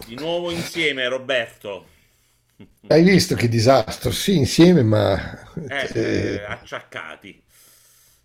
[0.00, 1.86] Di nuovo insieme, Roberto.
[2.86, 4.10] Hai visto che disastro?
[4.12, 5.16] Sì, insieme, ma
[5.68, 7.42] Eh, eh, eh, acciaccati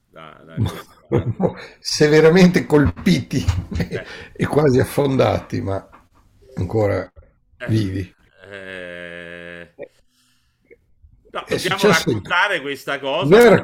[0.09, 0.61] da, da
[1.37, 3.43] mo- severamente colpiti
[3.93, 5.87] Eh, e quasi affondati, ma
[6.55, 7.09] ancora
[7.59, 8.13] eh, vivi.
[8.49, 9.73] eh,
[11.31, 13.55] no, successo raccontare questa cosa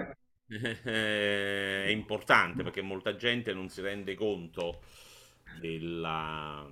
[0.49, 4.81] Eh, è importante perché molta gente non si rende conto
[5.49, 6.67] della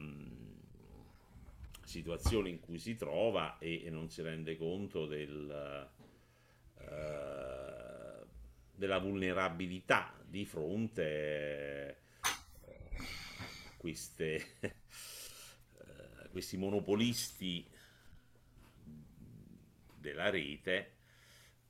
[1.92, 5.90] situazione in cui si trova e, e non si rende conto del,
[6.80, 8.26] eh,
[8.74, 17.70] della vulnerabilità di fronte a queste, eh, questi monopolisti
[19.98, 20.96] della rete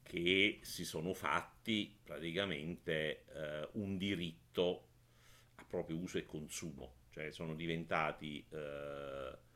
[0.04, 4.88] che si sono fatti praticamente eh, un diritto
[5.56, 9.50] a proprio uso e consumo, cioè sono diventati eh,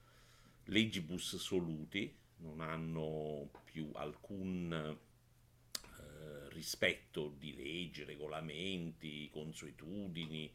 [0.66, 10.52] legibus soluti, non hanno più alcun eh, rispetto di leggi, regolamenti, consuetudini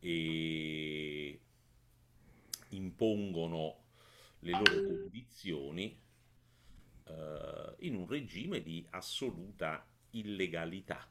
[0.00, 1.40] e
[2.70, 3.76] impongono
[4.40, 5.98] le loro condizioni
[7.04, 11.06] eh, in un regime di assoluta illegalità.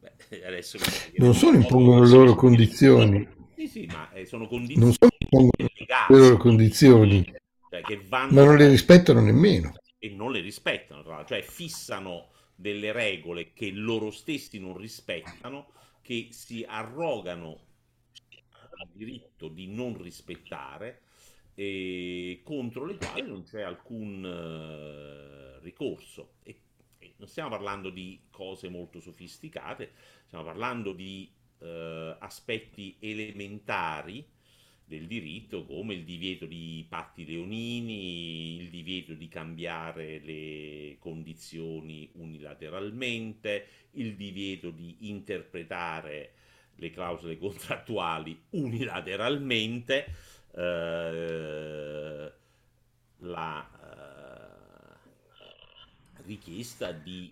[0.00, 0.12] Beh,
[0.46, 0.78] adesso
[1.16, 5.68] non solo impongono le loro condizioni, Sì, sì, ma eh, sono non condizioni solo impongono
[6.08, 7.24] le loro condizioni,
[7.68, 9.74] cioè che ma non vanno le rispettano nemmeno.
[9.98, 16.64] e non le rispettano, cioè fissano delle regole che loro stessi non rispettano, che si
[16.66, 17.66] arrogano
[18.76, 21.02] il diritto di non rispettare
[21.54, 26.34] e contro le quali non c'è alcun eh, ricorso.
[26.42, 26.60] E,
[26.98, 29.92] e non stiamo parlando di cose molto sofisticate,
[30.26, 34.26] stiamo parlando di eh, aspetti elementari
[34.86, 43.66] del diritto, come il divieto di patti leonini, il divieto di cambiare le condizioni unilateralmente,
[43.92, 46.32] il divieto di interpretare
[46.76, 50.14] le clausole contrattuali unilateralmente,
[50.54, 52.32] eh,
[53.18, 55.02] la eh,
[56.24, 57.26] richiesta di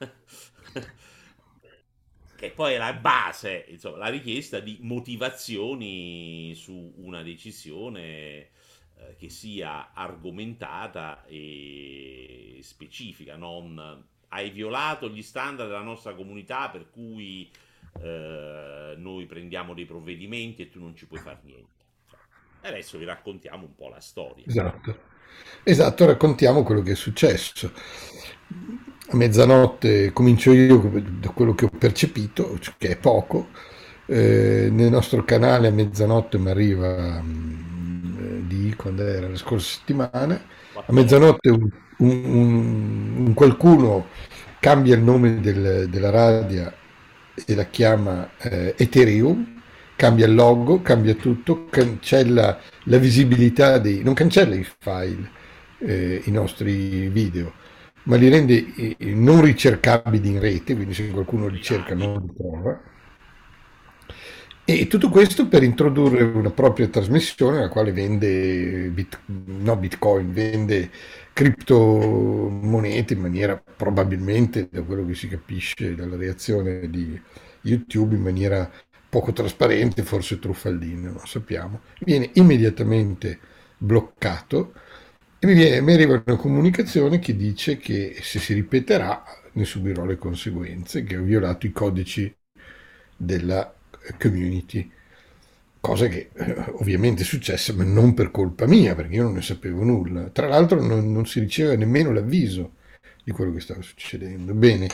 [0.00, 0.10] eh,
[2.42, 8.48] che poi è la base, insomma, la richiesta di motivazioni su una decisione
[8.96, 16.90] eh, che sia argomentata e specifica, non hai violato gli standard della nostra comunità per
[16.90, 17.48] cui
[18.00, 21.84] eh, noi prendiamo dei provvedimenti e tu non ci puoi fare niente.
[22.10, 24.44] Cioè, adesso vi raccontiamo un po' la storia.
[24.48, 25.10] Esatto.
[25.62, 27.72] Esatto, raccontiamo quello che è successo.
[29.08, 30.78] A mezzanotte comincio io
[31.20, 33.48] da quello che ho percepito, che è poco.
[34.06, 40.34] Eh, nel nostro canale a mezzanotte mi arriva mm, di quando era la scorsa settimana.
[40.86, 40.92] A 14.
[40.92, 41.68] mezzanotte un,
[41.98, 44.06] un- un- un qualcuno
[44.60, 46.72] cambia il nome del- della radio
[47.46, 49.62] e la chiama eh, Ethereum,
[49.96, 54.02] cambia il logo, cambia tutto, cancella la visibilità dei...
[54.02, 55.30] non cancella i file,
[55.78, 57.52] eh, i nostri video,
[58.04, 62.32] ma li rende eh, non ricercabili in rete, quindi se qualcuno li cerca non li
[62.36, 62.80] trova.
[64.64, 70.88] E tutto questo per introdurre una propria trasmissione nella quale vende, bit, no Bitcoin, vende
[71.32, 77.20] criptomonete in maniera probabilmente, da quello che si capisce dalla reazione di
[77.62, 78.70] YouTube, in maniera
[79.08, 81.80] poco trasparente, forse truffaldina, non sappiamo.
[81.98, 83.38] Viene immediatamente
[83.76, 84.74] bloccato
[85.44, 90.04] e mi, viene, mi arriva una comunicazione che dice che se si ripeterà ne subirò
[90.04, 92.32] le conseguenze, che ho violato i codici
[93.16, 93.74] della
[94.18, 94.88] community,
[95.80, 99.42] cosa che eh, ovviamente è successa, ma non per colpa mia, perché io non ne
[99.42, 100.28] sapevo nulla.
[100.30, 102.74] Tra l'altro non, non si riceve nemmeno l'avviso
[103.24, 104.54] di quello che stava succedendo.
[104.54, 104.86] Bene,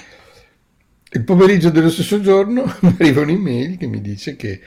[1.11, 4.59] il pomeriggio dello stesso giorno mi arriva un'email che mi dice che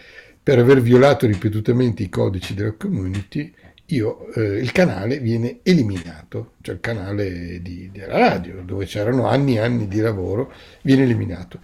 [0.44, 3.52] per aver violato ripetutamente i codici della community,
[3.96, 9.56] io, eh, il canale viene eliminato, cioè il canale di- della radio, dove c'erano anni
[9.56, 10.52] e anni di lavoro,
[10.84, 11.60] viene eliminato.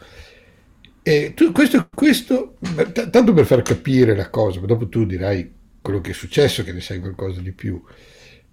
[1.02, 2.58] E tu- questo, questo
[2.92, 6.74] t- tanto per far capire la cosa, dopo tu dirai quello che è successo, che
[6.74, 7.82] ne sai qualcosa di più,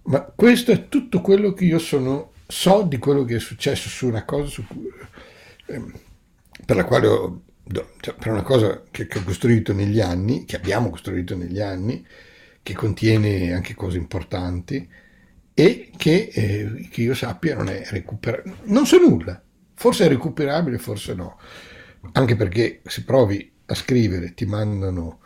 [0.04, 4.06] ma questo è tutto quello che io sono, so di quello che è successo su
[4.06, 4.88] una cosa su cui,
[5.66, 5.92] ehm,
[6.64, 7.42] per la quale ho,
[8.00, 12.04] cioè, per una cosa che, che ho costruito negli anni, che abbiamo costruito negli anni,
[12.64, 14.88] che contiene anche cose importanti
[15.52, 18.56] e che, eh, che io sappia non è recuperabile.
[18.64, 19.40] Non so nulla,
[19.74, 21.38] forse è recuperabile, forse no,
[22.12, 25.20] anche perché se provi a scrivere ti mandano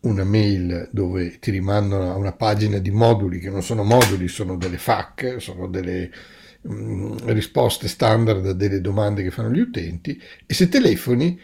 [0.00, 4.56] una mail dove ti rimandano a una pagina di moduli che non sono moduli, sono
[4.56, 6.08] delle FAQ, sono delle
[6.68, 11.36] mm, risposte standard a delle domande che fanno gli utenti e se telefoni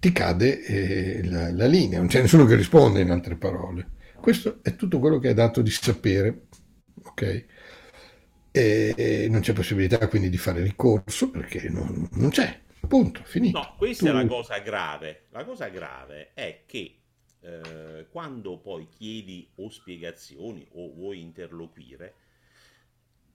[0.00, 3.88] ti cade eh, la, la, linea, non c'è nessuno che risponde in altre parole.
[4.26, 6.48] Questo è tutto quello che è dato di sapere,
[7.04, 7.44] ok?
[8.50, 13.56] E non c'è possibilità quindi di fare ricorso perché non, non c'è, punto, finito.
[13.56, 14.10] No, questa tu...
[14.10, 15.26] è la cosa grave.
[15.30, 17.02] La cosa grave è che
[17.38, 22.14] eh, quando poi chiedi o spiegazioni o vuoi interloquire,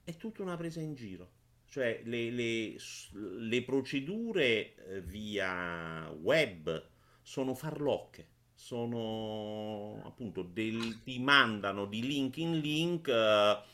[0.04, 1.32] è tutta una presa in giro.
[1.70, 2.76] Cioè le, le,
[3.14, 6.90] le procedure eh, via web
[7.22, 8.28] sono farlocche,
[8.62, 13.08] sono appunto del, ti mandano di link in link.
[13.08, 13.70] Uh,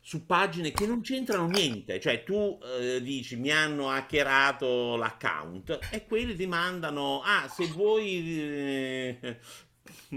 [0.00, 6.06] su pagine che non c'entrano niente, cioè tu eh, dici mi hanno hackerato l'account e
[6.06, 9.38] quelli ti mandano, ah se vuoi eh...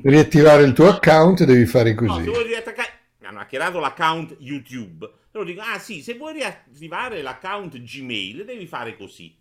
[0.03, 2.19] riattivare il tuo account devi fare così.
[2.19, 6.33] No, se vuoi riattaccare, mi hanno hackerato l'account YouTube, loro dico, ah sì, se vuoi
[6.33, 9.35] riattivare l'account Gmail devi fare così.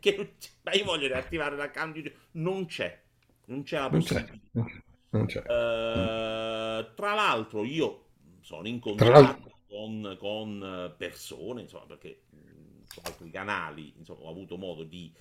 [0.00, 3.00] Cioè, ma io voglio riattivare l'account YouTube, non c'è,
[3.46, 4.38] non c'è la possibilità.
[4.52, 4.82] Non c'è.
[5.10, 5.40] Non c'è.
[5.40, 8.06] Uh, tra l'altro io
[8.40, 12.22] sono in contatto con, con persone, insomma, perché
[12.86, 15.12] su altri canali insomma, ho avuto modo di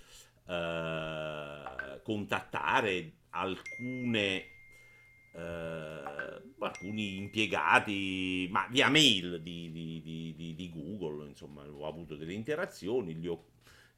[0.48, 4.46] eh, contattare alcune
[5.36, 6.02] eh,
[6.60, 13.14] alcuni impiegati, ma via mail di, di, di, di, Google, insomma, ho avuto delle interazioni,
[13.16, 13.46] gli ho,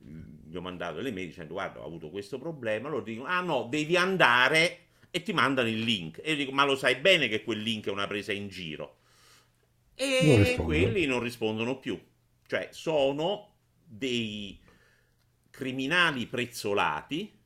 [0.03, 3.67] gli ho mandato le mail dicendo guarda ho avuto questo problema, loro dicono ah no,
[3.69, 6.19] devi andare e ti mandano il link.
[6.23, 8.97] E io dico ma lo sai bene che quel link è una presa in giro
[9.95, 11.99] e non quelli non rispondono più.
[12.47, 13.53] Cioè sono
[13.83, 14.59] dei
[15.49, 17.39] criminali prezzolati,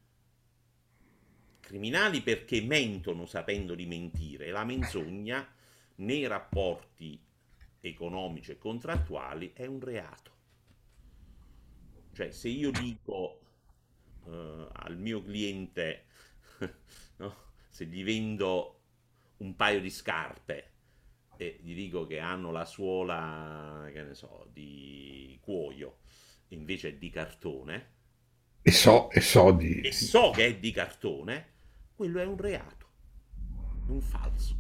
[1.60, 4.52] criminali perché mentono sapendo di mentire.
[4.52, 5.48] La menzogna
[5.96, 7.20] nei rapporti
[7.82, 10.34] economici e contrattuali è un reato.
[12.16, 13.42] Cioè se io dico
[14.24, 16.06] uh, al mio cliente,
[17.18, 17.36] no,
[17.68, 18.80] se gli vendo
[19.40, 20.72] un paio di scarpe,
[21.36, 25.98] e gli dico che hanno la suola, che ne so, di cuoio,
[26.50, 27.92] invece di cartone,
[28.62, 29.82] e so, e so, di...
[29.82, 31.48] e so che è di cartone,
[31.96, 32.88] quello è un reato,
[33.88, 34.56] un falso.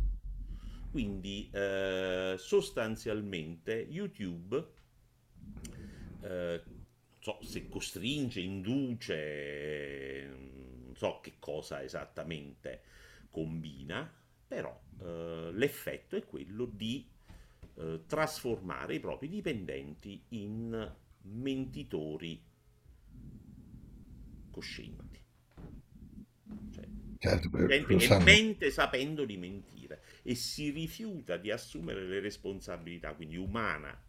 [0.91, 4.73] Quindi eh, sostanzialmente YouTube,
[6.21, 6.61] eh,
[7.25, 12.83] so se costringe, induce, non so che cosa esattamente
[13.31, 14.07] combina,
[14.47, 17.03] però eh, l'effetto è quello di
[17.77, 20.93] eh, trasformare i propri dipendenti in
[21.23, 22.43] mentitori
[24.51, 25.19] coscienti.
[26.73, 26.87] Cioè,
[27.17, 33.99] certo, che mente sapendo di mentire e si rifiuta di assumere le responsabilità, quindi umana,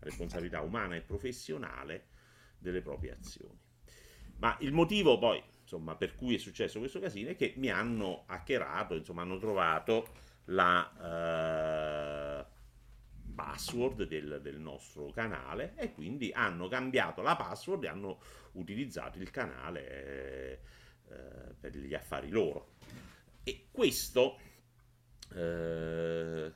[0.00, 2.08] responsabilità umana e professionale
[2.66, 3.58] delle proprie azioni.
[4.38, 8.24] Ma il motivo poi, insomma, per cui è successo questo casino è che mi hanno
[8.26, 10.08] hackerato, insomma, hanno trovato
[10.46, 18.20] la uh, password del, del, nostro canale e quindi hanno cambiato la password e hanno
[18.52, 20.60] utilizzato il canale
[21.08, 22.74] uh, per gli affari loro.
[23.42, 24.38] E questo
[25.30, 26.52] uh,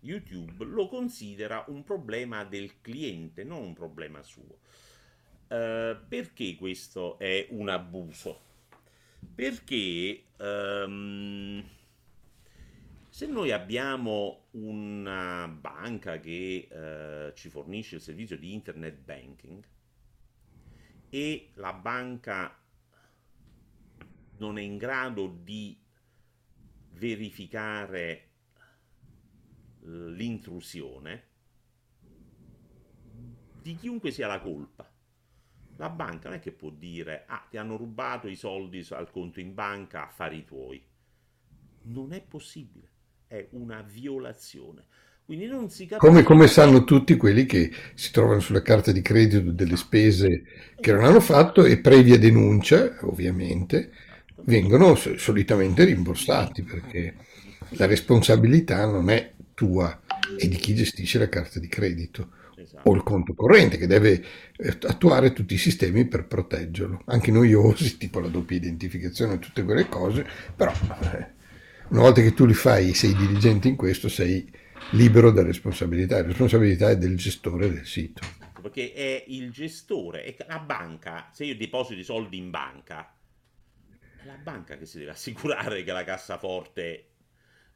[0.00, 4.58] YouTube lo considera un problema del cliente, non un problema suo.
[5.48, 8.40] Perché questo è un abuso?
[9.34, 11.64] Perché um,
[13.16, 19.64] se noi abbiamo una banca che eh, ci fornisce il servizio di internet banking
[21.08, 22.54] e la banca
[24.36, 25.78] non è in grado di
[26.90, 28.28] verificare
[29.80, 31.24] l'intrusione,
[33.62, 34.95] di chiunque sia la colpa.
[35.76, 39.40] La banca non è che può dire, ah, ti hanno rubato i soldi al conto
[39.40, 40.82] in banca, affari tuoi.
[41.82, 42.94] Non è possibile
[43.26, 44.84] è una violazione.
[45.24, 46.06] Quindi non si capisce.
[46.06, 50.44] Come, come, sanno tutti quelli che si trovano sulla carta di credito delle spese
[50.78, 53.90] che non hanno fatto e previa denuncia, ovviamente,
[54.44, 57.16] vengono solitamente rimborsati perché
[57.70, 60.00] la responsabilità non è tua,
[60.38, 62.30] è di chi gestisce la carta di credito
[62.66, 62.90] esatto.
[62.90, 64.22] o il conto corrente che deve
[64.56, 69.62] eh, attuare tutti i sistemi per proteggerlo, anche noiosi, tipo la doppia identificazione e tutte
[69.62, 71.34] quelle cose, però eh,
[71.88, 74.52] una volta che tu li fai, sei dirigente in questo, sei
[74.90, 76.16] libero da responsabilità.
[76.16, 78.22] La responsabilità è del gestore del sito.
[78.60, 83.14] Perché è il gestore, è la banca, se io deposito i soldi in banca,
[84.24, 87.10] la banca che si deve assicurare che la cassaforte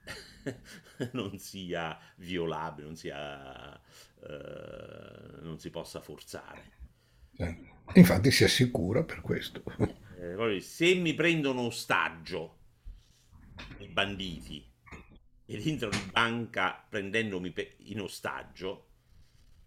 [1.12, 3.80] non sia violabile, non, sia,
[4.22, 6.78] eh, non si possa forzare.
[7.36, 7.56] Eh,
[7.94, 9.62] infatti si assicura per questo.
[10.18, 12.58] Eh, se mi prendono ostaggio
[13.78, 14.66] i banditi
[15.46, 17.52] ed entrano in banca prendendomi
[17.84, 18.88] in ostaggio,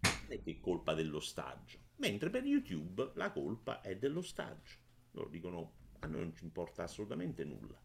[0.00, 1.78] non è che è colpa dell'ostaggio.
[1.96, 4.76] Mentre per YouTube la colpa è dell'ostaggio.
[5.12, 7.80] Loro dicono a noi non ci importa assolutamente nulla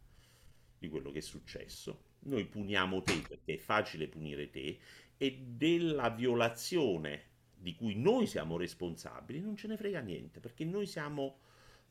[0.80, 2.04] di quello che è successo.
[2.20, 4.78] Noi puniamo te perché è facile punire te
[5.16, 10.86] e della violazione di cui noi siamo responsabili non ce ne frega niente perché noi
[10.86, 11.40] siamo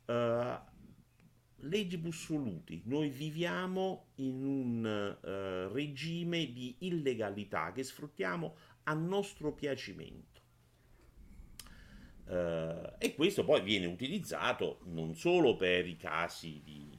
[0.05, 0.58] uh,
[1.58, 10.27] legibus soluti, noi viviamo in un uh, regime di illegalità che sfruttiamo a nostro piacimento.
[12.25, 16.99] Uh, e questo poi viene utilizzato non solo per i casi di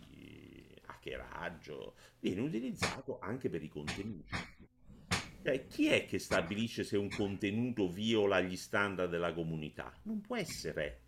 [1.01, 4.37] hackeraggio, viene utilizzato anche per i contenuti.
[5.43, 9.93] Cioè, chi è che stabilisce se un contenuto viola gli standard della comunità?
[10.03, 11.01] Non può essere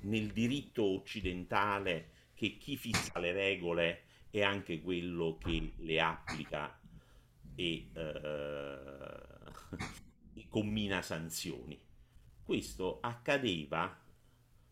[0.00, 6.78] nel diritto occidentale che chi fissa le regole è anche quello che le applica
[7.54, 9.18] e eh,
[10.48, 11.80] commina sanzioni.
[12.42, 13.96] Questo accadeva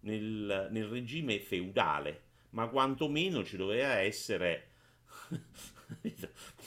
[0.01, 4.71] nel, nel regime feudale, ma quantomeno ci doveva essere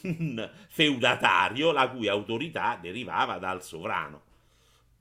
[0.03, 4.23] un feudatario la cui autorità derivava dal sovrano.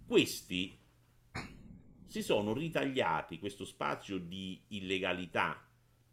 [0.06, 0.78] Questi
[2.06, 5.60] si sono ritagliati questo spazio di illegalità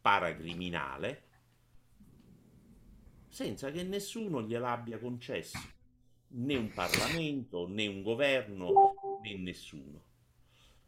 [0.02, 1.28] paracriminale
[3.28, 5.60] senza che nessuno gliel'abbia concesso,
[6.30, 10.10] né un Parlamento, né un governo, né nessuno.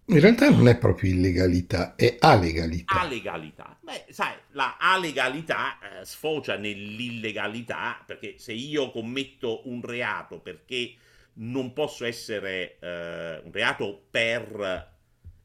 [0.07, 2.99] In realtà non è proprio illegalità, è alegalità.
[2.99, 3.77] Alegalità.
[3.79, 10.95] Beh, sai, la alegalità eh, sfocia nell'illegalità perché se io commetto un reato perché
[11.35, 14.91] non posso essere eh, un reato per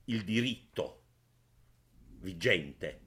[0.07, 1.03] il diritto
[2.21, 3.07] vigente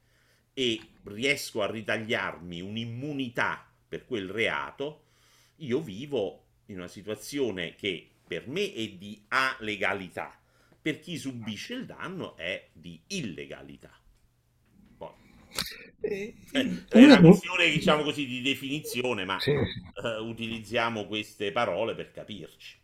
[0.53, 5.07] e riesco a ritagliarmi un'immunità per quel reato,
[5.57, 10.40] io vivo in una situazione che per me è di alegalità
[10.81, 13.91] per chi subisce il danno è di illegalità.
[14.97, 15.11] Poi,
[16.01, 16.35] eh,
[16.89, 20.05] è una questione, diciamo così, di definizione, ma sì, sì.
[20.05, 22.79] Uh, utilizziamo queste parole per capirci.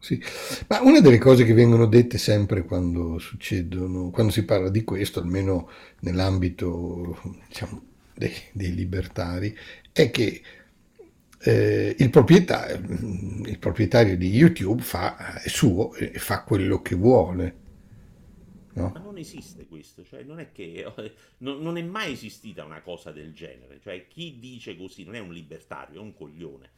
[0.00, 0.22] Sì,
[0.68, 5.18] ma una delle cose che vengono dette sempre quando succedono, quando si parla di questo,
[5.18, 5.68] almeno
[6.00, 7.82] nell'ambito diciamo,
[8.14, 9.56] dei, dei libertari,
[9.92, 10.40] è che
[11.40, 12.76] eh, il, proprietario,
[13.46, 17.66] il, proprietario, di YouTube fa, è suo e fa quello che vuole.
[18.72, 18.90] No?
[18.94, 20.84] Ma non esiste questo, cioè non è che
[21.38, 25.20] non, non, è mai esistita una cosa del genere, cioè chi dice così non è
[25.20, 26.70] un libertario, è un coglione.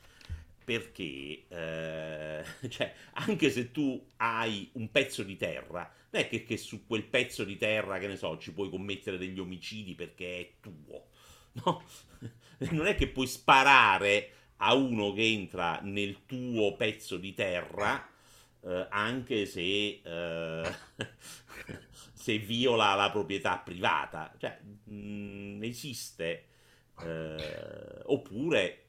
[0.62, 6.56] Perché eh, cioè, anche se tu hai un pezzo di terra, non è che, che
[6.56, 10.50] su quel pezzo di terra, che ne so, ci puoi commettere degli omicidi perché è
[10.60, 11.06] tuo.
[11.64, 11.82] No?
[12.70, 18.06] Non è che puoi sparare a uno che entra nel tuo pezzo di terra,
[18.62, 20.74] eh, anche se, eh,
[22.12, 24.34] se, viola la proprietà privata.
[24.38, 26.44] Cioè, mh, mm, esiste.
[27.02, 28.84] Eh, oppure,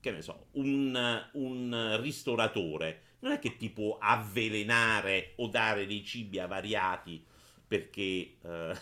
[0.00, 6.04] che ne so, un, un ristoratore non è che ti può avvelenare o dare dei
[6.04, 7.24] cibi avariati
[7.66, 8.02] perché
[8.42, 8.76] eh,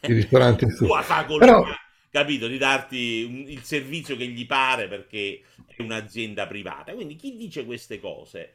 [0.00, 1.44] il ristorante è tua facoltà.
[1.44, 1.64] Però
[2.16, 6.94] capito, di darti il servizio che gli pare perché è un'azienda privata.
[6.94, 8.54] Quindi chi dice queste cose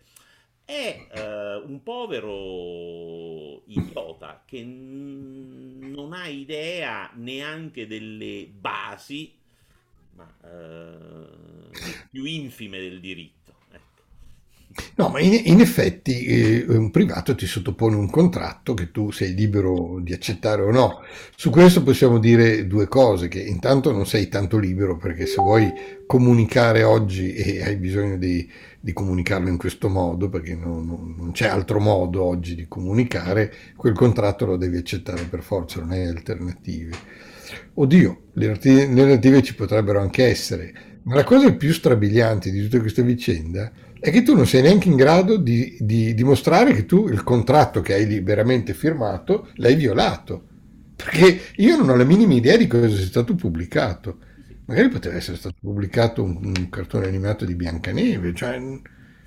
[0.66, 9.32] è uh, un povero idiota che n- non ha idea neanche delle basi
[10.16, 11.70] ma, uh,
[12.10, 13.41] più infime del diritto.
[14.96, 19.34] No, ma in, in effetti eh, un privato ti sottopone un contratto che tu sei
[19.34, 21.02] libero di accettare o no.
[21.36, 25.72] Su questo possiamo dire due cose, che intanto non sei tanto libero perché se vuoi
[26.06, 28.50] comunicare oggi e hai bisogno di,
[28.80, 33.54] di comunicarlo in questo modo, perché non, non, non, c'è altro modo oggi di comunicare,
[33.76, 36.92] quel contratto lo devi accettare per forza, non hai alternative.
[37.74, 40.74] Oddio, le alternative ci potrebbero anche essere,
[41.04, 44.64] ma la cosa più strabiliante di tutta questa vicenda è è che tu non sei
[44.64, 49.76] neanche in grado di, di dimostrare che tu il contratto che hai liberamente firmato l'hai
[49.76, 50.48] violato.
[50.96, 54.18] Perché io non ho la minima idea di cosa sia stato pubblicato.
[54.66, 58.60] Magari poteva essere stato pubblicato un, un cartone animato di Biancaneve, cioè...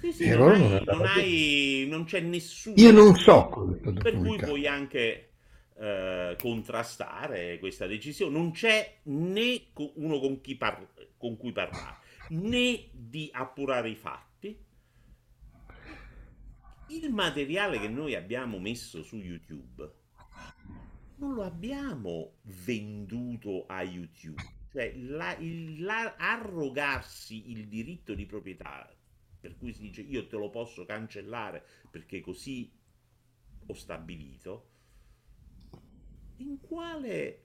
[0.01, 2.75] Sì, sì, non, hai, non, hai, non, c'è nessuno.
[2.77, 3.49] Io non so
[3.81, 4.19] stato Per pubblicato.
[4.19, 5.31] cui puoi anche
[5.79, 8.37] eh, contrastare questa decisione.
[8.37, 11.99] Non c'è né uno con, chi par- con cui parlare,
[12.31, 14.34] né di appurare i fatti.
[16.89, 19.91] Il materiale che noi abbiamo messo su YouTube
[21.17, 24.43] non lo abbiamo venduto a YouTube.
[24.71, 28.93] Cioè, la, il, la, arrogarsi il diritto di proprietà,
[29.41, 32.71] per cui si dice io te lo posso cancellare perché così
[33.67, 34.71] ho stabilito,
[36.39, 37.45] in quale,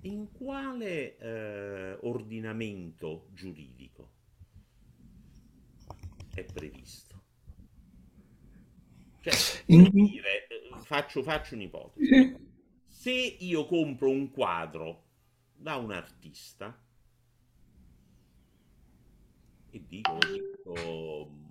[0.00, 4.16] in quale eh, ordinamento giuridico
[6.34, 7.07] è previsto?
[9.20, 9.90] Cioè, in...
[9.90, 12.36] dire, eh, faccio, faccio un'ipotesi.
[12.86, 15.04] Se io compro un quadro
[15.54, 16.76] da un artista
[19.70, 21.46] e dico, dico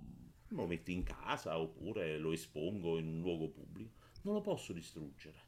[0.48, 5.46] lo metto in casa oppure lo espongo in un luogo pubblico, non lo posso distruggere.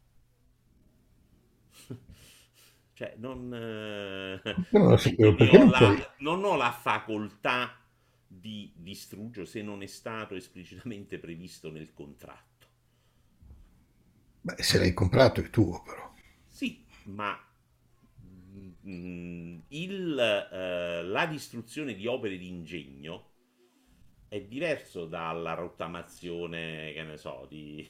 [2.93, 4.41] cioè, non, eh,
[4.73, 7.80] non, ho la, non ho la facoltà
[8.33, 12.67] di distruggere se non è stato esplicitamente previsto nel contratto.
[14.43, 16.15] Beh, se l'hai comprato è tuo però.
[16.47, 17.37] Sì, ma
[18.87, 23.33] mm, il, eh, la distruzione di opere di ingegno
[24.29, 27.87] è diverso dalla rottamazione, che ne so, di,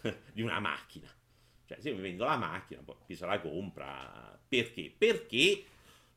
[0.32, 1.08] di una macchina.
[1.66, 4.94] Cioè, se io mi vendo la macchina, poi chi se la compra, perché?
[4.96, 5.64] Perché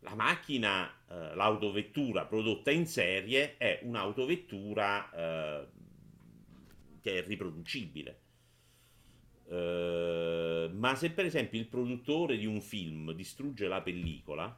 [0.02, 5.68] la macchina, eh, l'autovettura prodotta in serie è un'autovettura eh,
[7.02, 8.22] che è riproducibile.
[9.50, 14.56] Uh, ma se per esempio il produttore di un film distrugge la pellicola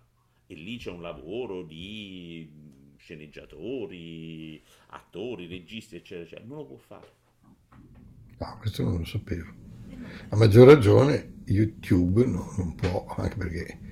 [0.47, 6.45] e lì c'è un lavoro di sceneggiatori, attori, registi, eccetera, eccetera.
[6.45, 7.07] Non lo può fare.
[8.37, 9.49] No, questo non lo sapevo.
[10.27, 13.90] A maggior ragione YouTube no, non può, anche perché...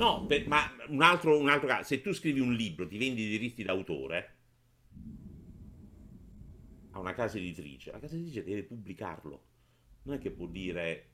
[0.00, 3.20] No, per, ma un altro, un altro caso, se tu scrivi un libro, ti vendi
[3.20, 4.36] i diritti d'autore
[6.92, 9.44] a una casa editrice, la casa editrice deve pubblicarlo.
[10.04, 11.08] Non è che può dire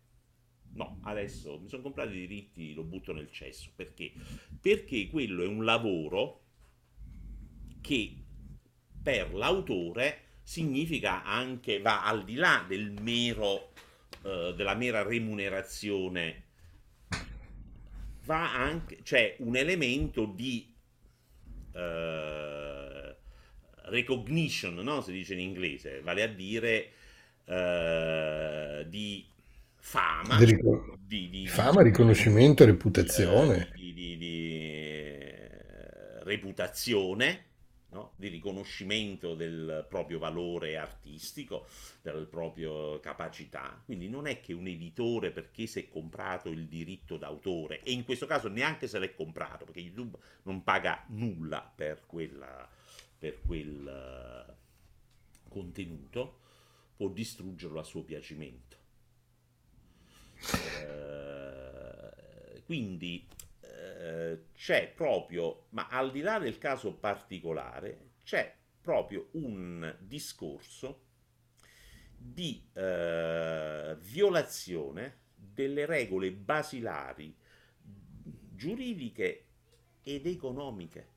[0.74, 3.72] no, adesso mi sono comprato i diritti, lo butto nel cesso.
[3.74, 4.12] Perché?
[4.60, 6.44] Perché quello è un lavoro
[7.80, 8.22] che
[9.02, 13.72] per l'autore significa anche, va al di là del mero,
[14.22, 16.44] eh, della mera remunerazione,
[18.26, 20.70] va anche, c'è un elemento di
[21.72, 23.16] eh,
[23.84, 25.00] recognition, no?
[25.00, 26.90] si dice in inglese, vale a dire
[27.44, 29.24] eh, di
[29.76, 30.58] fama, di,
[31.06, 33.70] di, di, fama, riconoscimento, reputazione.
[33.72, 33.94] Eh, di,
[36.26, 37.44] reputazione
[37.96, 38.12] no?
[38.16, 41.66] di riconoscimento del proprio valore artistico,
[42.02, 43.80] della propria capacità.
[43.84, 48.04] Quindi non è che un editore, perché si è comprato il diritto d'autore, e in
[48.04, 52.68] questo caso neanche se l'è comprato, perché YouTube non paga nulla per, quella,
[53.18, 56.40] per quel uh, contenuto,
[56.96, 58.76] può distruggerlo a suo piacimento.
[60.82, 63.26] Uh, quindi
[64.06, 71.02] eh, c'è proprio, ma al di là del caso particolare, c'è proprio un discorso
[72.16, 77.36] di eh, violazione delle regole basilari
[78.54, 79.44] giuridiche
[80.02, 81.14] ed economiche.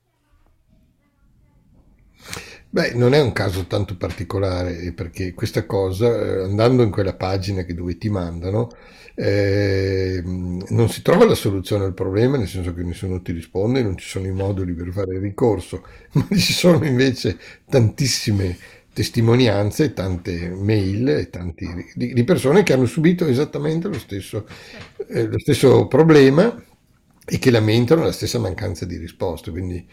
[2.72, 7.64] Beh, non è un caso tanto particolare perché questa cosa, eh, andando in quella pagina
[7.64, 8.70] dove ti mandano,
[9.16, 13.96] eh, non si trova la soluzione al problema, nel senso che nessuno ti risponde, non
[13.96, 18.56] ci sono i moduli per fare il ricorso, ma ci sono invece tantissime
[18.92, 24.46] testimonianze, tante mail tanti, di, di, persone che hanno subito esattamente lo stesso,
[25.08, 26.62] eh, lo stesso problema
[27.24, 29.50] e che lamentano la stessa mancanza di risposte.
[29.50, 29.86] Quindi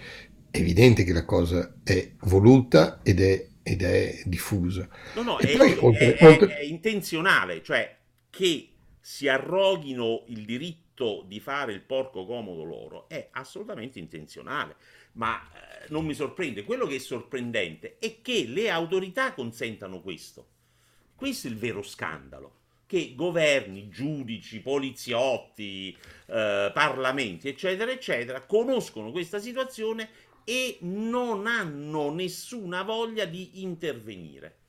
[0.49, 4.88] è evidente che la cosa è voluta ed è, ed è diffusa.
[5.15, 6.57] No, no, è, poi, oltre, è, oltre...
[6.57, 7.95] è intenzionale, cioè
[8.29, 14.75] che si arroghino il diritto di fare il porco comodo loro è assolutamente intenzionale,
[15.13, 16.63] ma eh, non mi sorprende.
[16.63, 20.47] Quello che è sorprendente è che le autorità consentano questo.
[21.15, 22.55] Questo è il vero scandalo.
[22.86, 25.95] Che governi, giudici, poliziotti,
[26.27, 30.10] eh, parlamenti, eccetera, eccetera, conoscono questa situazione
[30.49, 34.60] e non hanno nessuna voglia di intervenire.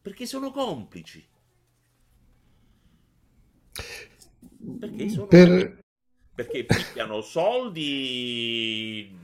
[0.00, 1.22] Perché sono complici.
[4.80, 5.78] Perché sono per...
[6.34, 9.14] perché picchiano soldi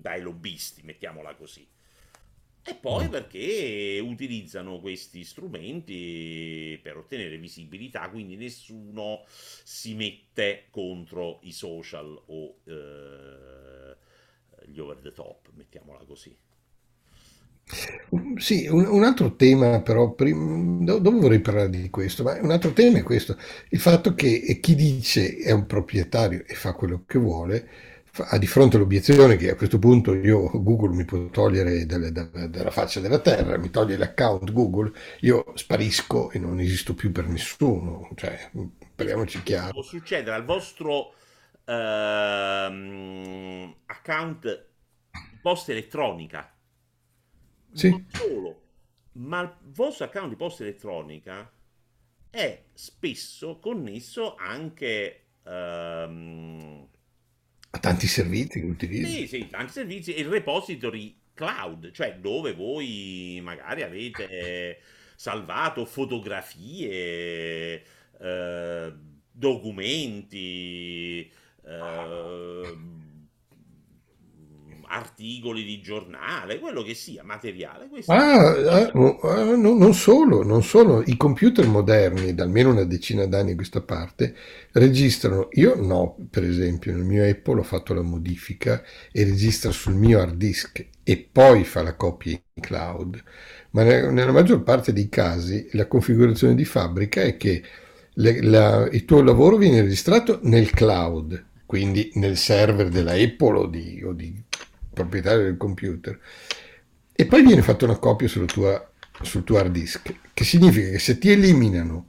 [0.00, 1.68] dai lobbisti, mettiamola così.
[2.62, 3.10] E poi mm.
[3.10, 12.60] perché utilizzano questi strumenti per ottenere visibilità, quindi nessuno si mette contro i social o
[12.64, 13.96] eh,
[14.66, 16.36] gli over the top, mettiamola così.
[18.36, 22.72] Sì, un, un altro tema però, prim- dopo vorrei parlare di questo, ma un altro
[22.72, 23.36] tema è questo,
[23.70, 27.68] il fatto che chi dice è un proprietario e fa quello che vuole,
[28.20, 32.48] ha di fronte l'obiezione che a questo punto io Google mi può togliere dalle, dalle,
[32.48, 34.90] dalla faccia della terra, mi toglie l'account Google,
[35.20, 38.50] io sparisco e non esisto più per nessuno, cioè,
[38.94, 39.72] parliamoci chiaro.
[39.72, 41.12] Può succedere al vostro
[41.68, 44.66] ehm, account
[45.40, 46.52] posta elettronica
[47.72, 47.90] sì.
[47.90, 48.62] Non solo,
[49.12, 51.52] ma il vostro account di posta elettronica
[52.30, 56.88] è spesso connesso anche um...
[57.70, 59.06] a tanti servizi che utilizzi.
[59.06, 64.80] Sì, sì, tanti servizi e il repository cloud, cioè dove voi magari avete
[65.14, 67.84] salvato fotografie,
[68.20, 68.92] eh,
[69.30, 71.30] documenti,
[71.68, 72.76] eh,
[74.90, 77.88] articoli di giornale, quello che sia, materiale.
[78.06, 83.26] Ah, ah, ah, no, non solo, non solo, i computer moderni, da almeno una decina
[83.26, 84.34] d'anni a questa parte,
[84.72, 89.94] registrano, io no, per esempio, nel mio Apple ho fatto la modifica e registra sul
[89.94, 93.22] mio hard disk e poi fa la copia in cloud,
[93.70, 97.62] ma nella maggior parte dei casi la configurazione di fabbrica è che
[98.14, 103.66] le, la, il tuo lavoro viene registrato nel cloud, quindi nel server della Apple o
[103.66, 104.42] di, o di
[104.90, 106.18] proprietario del computer,
[107.12, 111.18] e poi viene fatta una copia tua, sul tuo hard disk, che significa che se
[111.18, 112.06] ti eliminano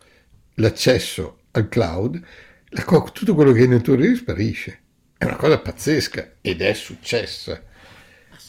[0.55, 2.21] l'accesso al cloud,
[2.69, 4.79] la, tutto quello che è nel tuo hard disk sparisce.
[5.17, 7.61] È una cosa pazzesca ed è successa.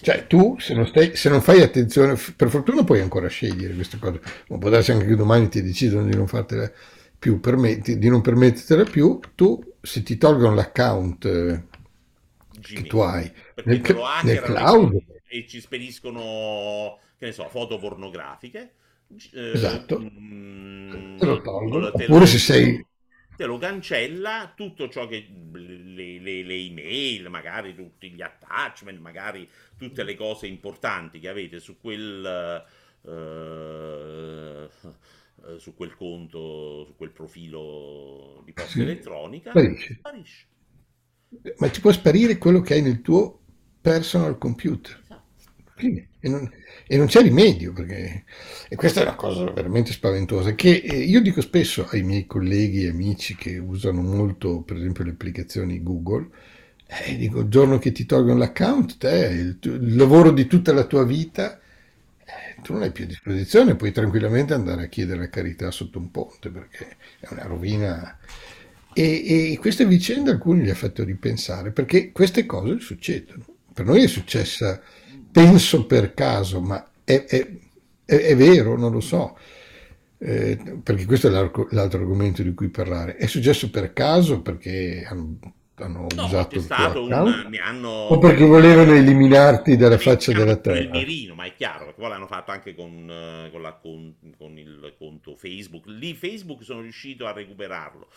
[0.03, 3.99] Cioè tu se non, stai, se non, fai attenzione, per fortuna puoi ancora scegliere queste
[3.99, 6.71] cose, ma può darsi anche che domani ti decidono di non fartela
[7.19, 11.65] più, permetti, di non permettertela più, tu se ti tolgono l'account eh,
[12.61, 13.31] che tu hai
[13.65, 13.81] nel,
[14.23, 15.03] nel cloud.
[15.27, 18.75] e ci spediscono che ne so, foto pornografiche.
[19.33, 19.99] Eh, esatto.
[19.99, 22.87] mh, te lo tolgono oppure se sei
[23.41, 29.49] te lo cancella tutto ciò che le, le, le, email, magari tutti gli attachment, magari
[29.79, 32.63] tutte le cose importanti che avete su quel,
[35.43, 39.95] uh, su quel conto, su quel profilo di posta sì, elettronica, sparisce.
[39.95, 40.49] sparisce
[41.59, 43.39] ma ti può sparire quello che hai nel tuo
[43.81, 44.99] personal computer.
[45.75, 46.51] Quindi, e, non,
[46.87, 48.25] e, non, c'è rimedio, perché
[48.69, 52.85] e questa è una cosa veramente spaventosa, che eh, io dico spesso ai miei colleghi
[52.85, 56.29] e amici che usano molto, per esempio, le applicazioni Google,
[56.87, 60.85] eh, dico, il giorno che ti tolgono l'account, te, il, il lavoro di tutta la
[60.85, 61.61] tua vita, eh,
[62.63, 66.11] tu non hai più a disposizione, puoi tranquillamente andare a chiedere la carità sotto un
[66.11, 68.19] ponte, perché è una rovina
[68.93, 73.45] e, e questa vicenda alcuni gli ha fatto ripensare, perché queste cose succedono.
[73.73, 74.81] Per noi è successa,
[75.31, 77.49] penso per caso, ma è, è,
[78.05, 79.39] è, è vero, non lo so.
[80.19, 83.17] Eh, perché questo è l'altro argomento di cui parlare.
[83.17, 85.39] È successo per caso perché hanno,
[85.85, 87.89] hanno no, usato il tuo un, hanno...
[87.89, 90.79] o perché volevano eliminarti dalla faccia della terra.
[90.79, 94.59] Il mirino, ma è chiaro, perché poi l'hanno fatto anche con, con, la, con, con
[94.59, 95.87] il conto Facebook.
[95.87, 98.09] Lì Facebook sono riuscito a recuperarlo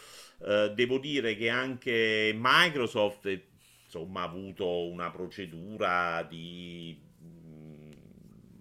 [0.45, 3.41] eh, devo dire che anche Microsoft
[3.85, 7.91] insomma, ha avuto una procedura di, mh, mm,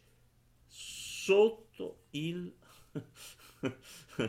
[0.67, 2.53] sotto il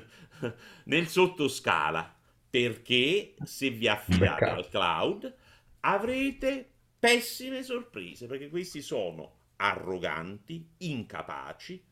[0.84, 2.13] nel sottoscala
[2.54, 5.34] perché se vi affidate al cloud
[5.80, 11.84] avrete pessime sorprese perché questi sono arroganti, incapaci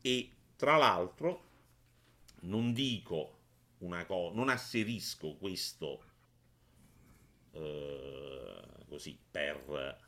[0.00, 1.50] e tra l'altro
[2.44, 3.40] non dico
[3.80, 6.04] una cosa, non asserisco questo
[7.50, 9.98] eh, così per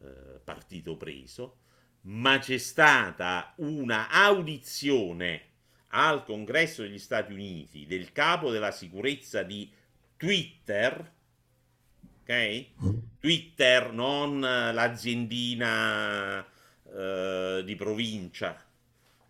[0.00, 1.58] eh, partito preso,
[2.02, 5.54] ma c'è stata una audizione
[5.88, 9.70] al Congresso degli Stati Uniti del capo della sicurezza di
[10.16, 11.12] Twitter,
[12.22, 12.66] ok?
[13.20, 16.44] Twitter, non l'aziendina
[16.92, 18.62] eh, di provincia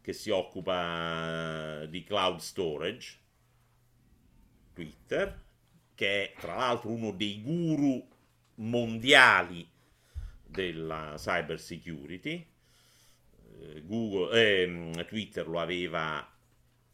[0.00, 3.16] che si occupa di cloud storage,
[4.72, 5.42] Twitter,
[5.94, 8.06] che è tra l'altro uno dei guru
[8.56, 9.66] mondiali
[10.44, 12.46] della cyber security.
[13.58, 16.35] Eh, Google, eh, Twitter lo aveva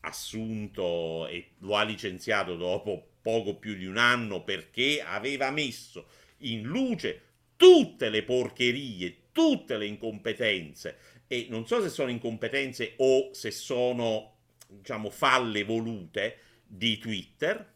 [0.02, 6.06] assunto e lo ha licenziato dopo poco più di un anno perché aveva messo
[6.38, 7.22] in luce
[7.56, 10.98] tutte le porcherie, tutte le incompetenze.
[11.26, 14.36] E non so se sono incompetenze o se sono
[14.68, 17.70] diciamo falle volute di Twitter.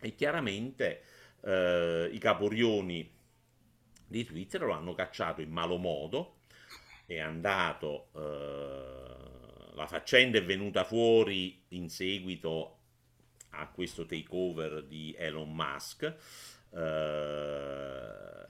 [0.00, 1.02] E chiaramente
[1.44, 3.18] eh, i caporioni
[4.06, 6.38] di Twitter lo hanno cacciato in malo modo,
[7.06, 9.39] è andato, eh,
[9.80, 12.76] la faccenda è venuta fuori in seguito
[13.52, 16.02] a questo takeover di Elon Musk,
[16.74, 18.46] eh,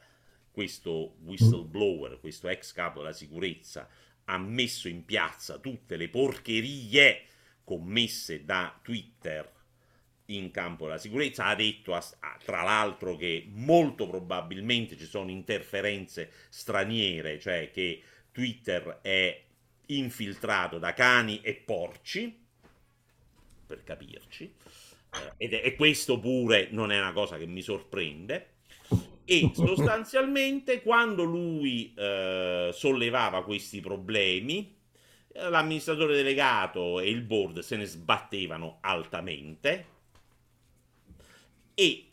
[0.50, 3.88] questo whistleblower, questo ex capo della sicurezza,
[4.24, 7.26] ha messo in piazza tutte le porcherie
[7.62, 9.48] commesse da Twitter
[10.26, 15.30] in campo della sicurezza, ha detto a, a, tra l'altro che molto probabilmente ci sono
[15.30, 19.44] interferenze straniere, cioè che Twitter è
[19.98, 22.38] infiltrato da cani e porci,
[23.66, 28.54] per capirci, eh, ed è, e questo pure non è una cosa che mi sorprende.
[29.24, 34.76] E sostanzialmente quando lui eh, sollevava questi problemi,
[35.28, 39.86] eh, l'amministratore delegato e il board se ne sbattevano altamente
[41.74, 42.10] e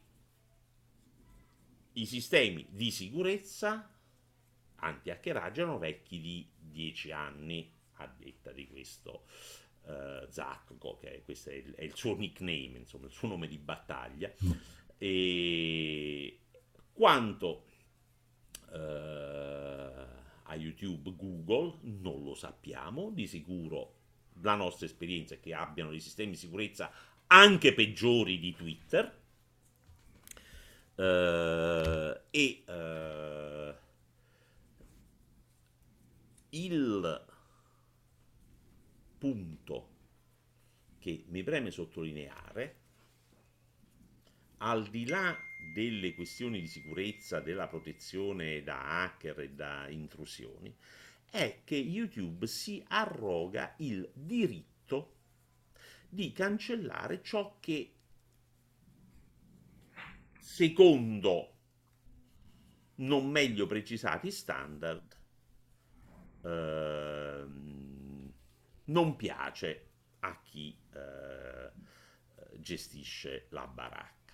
[1.94, 3.92] i sistemi di sicurezza
[4.76, 9.26] anti-hackeraggio erano vecchi di 10 anni, a detta di questo
[9.82, 13.48] uh, Zacco, che è, questo è il, è il, suo nickname, insomma, il suo nome
[13.48, 14.32] di battaglia.
[14.46, 14.52] Mm.
[15.00, 16.40] E
[16.94, 17.66] quanto
[18.70, 18.78] uh,
[20.44, 23.96] a YouTube, Google, non lo sappiamo, di sicuro
[24.42, 26.92] la nostra esperienza è che abbiano dei sistemi di sicurezza
[27.26, 29.26] anche peggiori di Twitter
[30.98, 33.72] Uh, e uh,
[36.49, 37.25] il
[39.17, 39.95] punto
[40.99, 42.75] che mi preme sottolineare,
[44.57, 45.38] al di là
[45.73, 50.75] delle questioni di sicurezza, della protezione da hacker e da intrusioni,
[51.29, 55.15] è che YouTube si arroga il diritto
[56.10, 57.93] di cancellare ciò che
[60.39, 61.53] secondo
[62.95, 65.16] non meglio precisati standard
[66.47, 67.45] eh,
[68.86, 71.71] non piace a chi eh,
[72.57, 74.33] gestisce la baracca.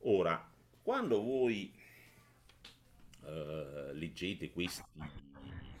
[0.00, 1.74] Ora, quando voi
[3.24, 4.82] eh, leggete questi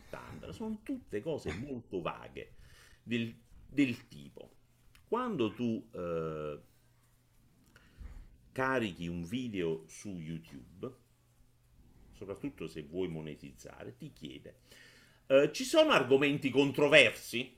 [0.06, 2.54] standard, sono tutte cose molto vaghe
[3.02, 3.34] del,
[3.66, 4.50] del tipo,
[5.06, 6.60] quando tu eh,
[8.52, 10.92] carichi un video su YouTube,
[12.12, 14.60] soprattutto se vuoi monetizzare, ti chiede,
[15.28, 17.54] eh, ci sono argomenti controversi?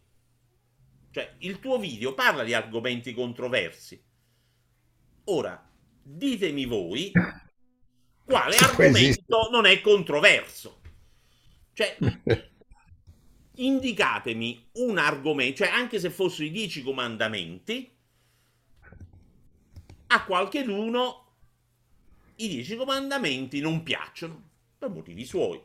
[1.12, 4.00] Cioè, il tuo video parla di argomenti controversi.
[5.24, 5.68] Ora,
[6.02, 7.12] ditemi voi
[8.24, 10.80] quale argomento non è controverso.
[11.72, 11.96] Cioè,
[13.54, 17.90] indicatemi un argomento, cioè anche se fossero i dieci comandamenti,
[20.08, 21.26] a qualcheduno
[22.36, 25.60] i dieci comandamenti non piacciono per motivi suoi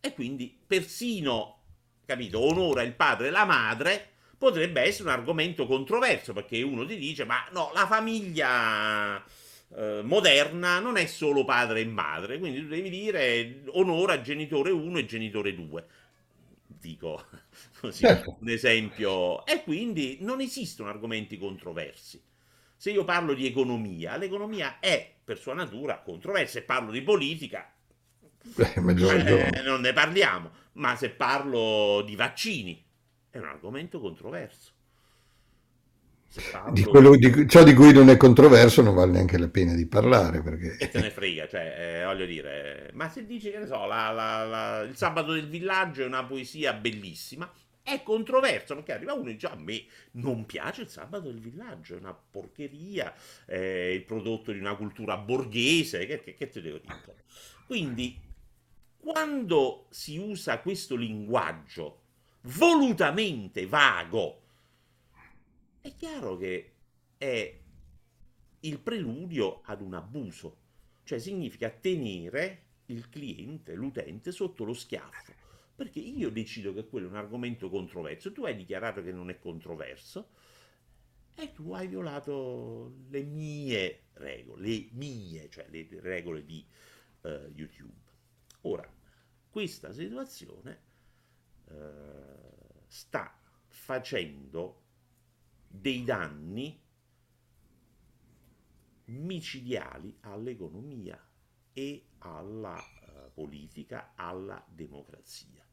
[0.00, 1.62] e quindi persino,
[2.04, 6.96] capito, onora il padre e la madre potrebbe essere un argomento controverso perché uno ti
[6.96, 9.22] dice ma no, la famiglia
[9.76, 14.98] eh, moderna non è solo padre e madre, quindi tu devi dire onora genitore 1
[14.98, 15.86] e genitore 2.
[16.66, 17.24] Dico
[17.80, 18.36] così, certo.
[18.40, 19.44] un esempio.
[19.44, 22.22] E quindi non esistono argomenti controversi.
[22.76, 26.60] Se io parlo di economia, l'economia è per sua natura controversa.
[26.60, 27.70] Se parlo di politica,
[28.56, 30.50] eh, eh, non ne parliamo.
[30.72, 32.84] Ma se parlo di vaccini,
[33.30, 34.72] è un argomento controverso.
[36.52, 36.72] Parlo...
[36.72, 39.86] Di quello, di, ciò di cui non è controverso non vale neanche la pena di
[39.86, 40.76] parlare perché...
[40.78, 44.10] E te ne frega, cioè, eh, voglio dire, ma se dici che ne so, la,
[44.10, 47.50] la, la, il sabato del villaggio è una poesia bellissima,
[47.82, 49.82] è controverso perché arriva uno e dice a me
[50.12, 53.14] non piace il sabato del villaggio, è una porcheria,
[53.46, 57.24] è il prodotto di una cultura borghese, che, che, che te devo dire?
[57.66, 58.20] Quindi,
[58.98, 62.02] quando si usa questo linguaggio
[62.42, 64.42] volutamente vago,
[65.80, 66.72] è chiaro che
[67.16, 67.58] è
[68.60, 70.56] il preludio ad un abuso,
[71.04, 75.32] cioè significa tenere il cliente, l'utente sotto lo schiaffo,
[75.74, 79.38] perché io decido che quello è un argomento controverso, tu hai dichiarato che non è
[79.38, 80.30] controverso
[81.34, 86.66] e tu hai violato le mie regole, le mie, cioè le regole di
[87.22, 88.07] uh, YouTube.
[88.62, 88.90] Ora,
[89.48, 90.82] questa situazione
[91.66, 94.82] uh, sta facendo
[95.68, 96.80] dei danni
[99.06, 101.18] micidiali all'economia
[101.72, 105.64] e alla uh, politica, alla democrazia.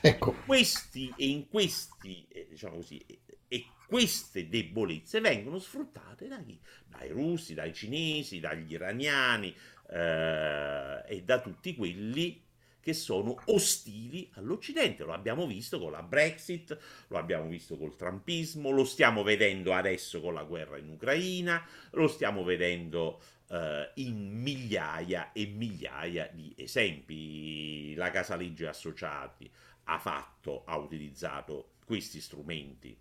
[0.00, 0.32] Ecco.
[0.44, 6.58] Questi e in questi, eh, diciamo così, e, e, queste debolezze vengono sfruttate da chi?
[6.86, 9.54] Dai russi, dai cinesi, dagli iraniani
[9.92, 12.40] eh, e da tutti quelli
[12.80, 15.04] che sono ostili all'Occidente.
[15.04, 16.76] Lo abbiamo visto con la Brexit,
[17.08, 22.08] lo abbiamo visto col Trumpismo, lo stiamo vedendo adesso con la guerra in Ucraina, lo
[22.08, 23.56] stiamo vedendo uh,
[23.94, 27.94] in migliaia e migliaia di esempi.
[27.94, 29.48] La Casa Legge Associati
[29.84, 32.98] ha fatto, ha utilizzato questi strumenti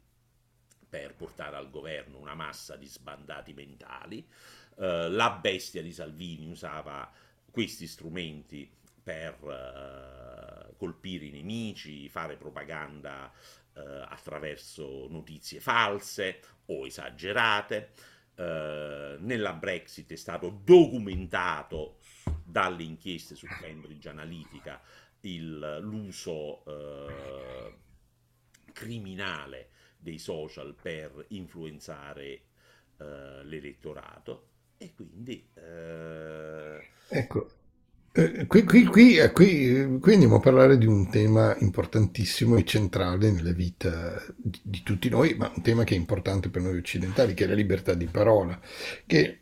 [0.87, 4.27] per portare al governo una massa di sbandati mentali.
[4.75, 7.11] Uh, la bestia di Salvini usava
[7.51, 8.69] questi strumenti
[9.03, 13.31] per uh, colpire i nemici, fare propaganda
[13.73, 17.91] uh, attraverso notizie false o esagerate.
[18.35, 21.97] Uh, nella Brexit è stato documentato
[22.43, 24.81] dalle inchieste su Cambridge Analytica
[25.21, 26.63] il, l'uso
[28.71, 32.41] criminale dei social per influenzare
[32.97, 34.50] l'elettorato
[34.81, 35.45] e quindi
[37.09, 37.49] ecco
[38.13, 42.65] eh, qui, qui, qui, eh, qui, qui, andiamo a parlare di un tema importantissimo e
[42.65, 46.77] centrale nella vita di, di, tutti noi, ma un tema che è importante per noi
[46.77, 48.59] occidentali, che è la libertà di parola,
[49.05, 49.39] che,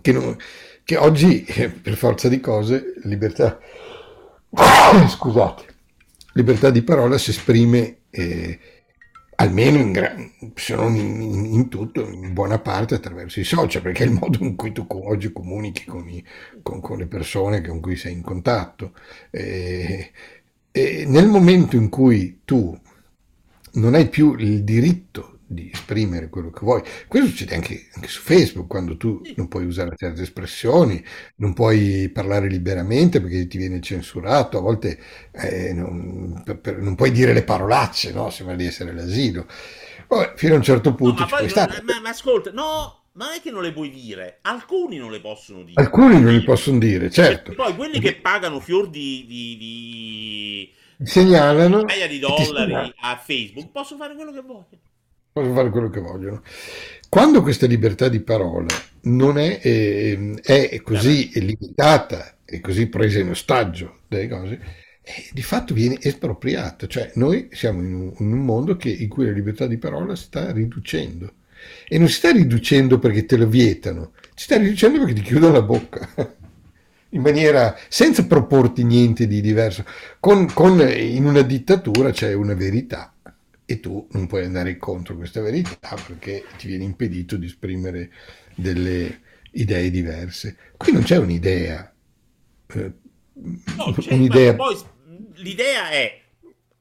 [0.00, 0.36] che, non,
[0.84, 3.58] che oggi, eh, per forza di cose, libertà,
[5.08, 5.64] scusate,
[6.34, 8.60] libertà di parola si esprime eh,
[9.36, 14.04] almeno in, gran, se non in, in, tutto, in buona parte attraverso i social, perché
[14.04, 16.24] è il modo in cui tu oggi comunichi con, i,
[16.62, 18.92] con, con le persone con cui sei in contatto.
[19.30, 20.10] E,
[20.70, 22.78] e nel momento in cui tu
[23.74, 26.82] non hai più il diritto di esprimere quello che vuoi.
[27.06, 31.02] Questo succede anche, anche, su Facebook, quando tu non puoi usare certe espressioni,
[31.36, 34.98] non puoi parlare liberamente perché ti viene censurato, a volte
[35.32, 38.30] eh, non, per, non, puoi dire le parolacce, no?
[38.30, 39.46] sembra di essere l'asilo.
[40.08, 43.34] Vabbè, fino a un certo punto no, ma, poi, ma, ma, ascolta, no, ma non
[43.34, 45.80] è che non le puoi dire, alcuni non le possono dire.
[45.80, 47.52] Alcuni non li possono dire, certo.
[47.52, 50.72] E poi quelli che pagano fior di, di, di
[51.04, 54.66] segnalano migliaia di dollari a Facebook possono fare quello che vogliono
[55.32, 56.42] possono fare quello che vogliono.
[57.08, 58.68] Quando questa libertà di parola
[59.02, 64.60] non è, eh, è così limitata e così presa in ostaggio delle cose,
[65.02, 66.86] eh, di fatto viene espropriata.
[66.86, 70.14] Cioè noi siamo in un, in un mondo che, in cui la libertà di parola
[70.14, 71.32] sta riducendo.
[71.88, 75.52] E non si sta riducendo perché te lo vietano, si sta riducendo perché ti chiudono
[75.52, 76.08] la bocca.
[77.14, 79.84] in maniera senza proporti niente di diverso.
[80.18, 83.11] Con, con, in una dittatura c'è una verità
[83.64, 88.10] e tu non puoi andare contro questa verità perché ti viene impedito di esprimere
[88.54, 89.20] delle
[89.52, 90.56] idee diverse.
[90.76, 91.92] Qui non c'è un'idea.
[92.66, 92.92] Eh,
[93.32, 94.54] no, c'è, un'idea...
[94.54, 94.76] Poi
[95.34, 96.22] l'idea è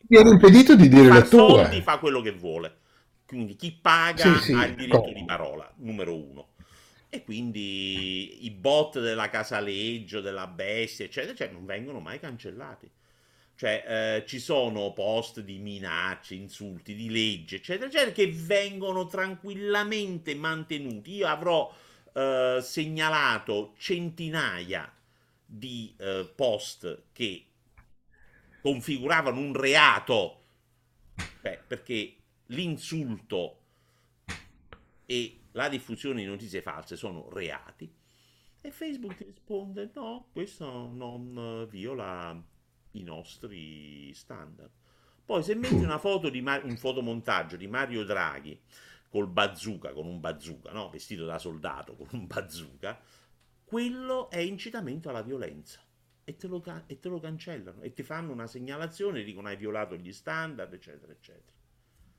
[0.08, 1.64] viene impedito di dire la tua.
[1.64, 2.78] soldi, fa quello che vuole.
[3.26, 5.14] Quindi chi paga Sì, sì, ha il diritto come?
[5.14, 6.50] di parola, numero uno.
[7.08, 12.90] E quindi i bot della casaleggio, della bestia, eccetera, cioè, non vengono mai cancellati.
[13.62, 20.34] Cioè, eh, ci sono post di minacce, insulti, di legge, eccetera, eccetera, che vengono tranquillamente
[20.34, 21.14] mantenuti.
[21.14, 21.72] Io avrò
[22.12, 24.92] eh, segnalato centinaia
[25.46, 27.46] di eh, post che
[28.64, 30.42] configuravano un reato,
[31.42, 32.16] Beh, perché
[32.48, 33.60] l'insulto
[35.06, 37.94] e la diffusione di notizie false sono reati.
[38.60, 42.50] E Facebook risponde: no, questo non viola
[42.92, 44.70] i nostri standard.
[45.26, 48.60] Poi, se metti una foto di Ma- un fotomontaggio di Mario Draghi
[49.10, 50.90] col bazooka, con un bazooka, no?
[50.90, 53.00] Vestito da soldato con un bazooka,
[53.64, 55.80] quello è incitamento alla violenza.
[56.24, 59.96] E te, lo, e te lo cancellano e ti fanno una segnalazione, dicono hai violato
[59.96, 61.52] gli standard, eccetera, eccetera.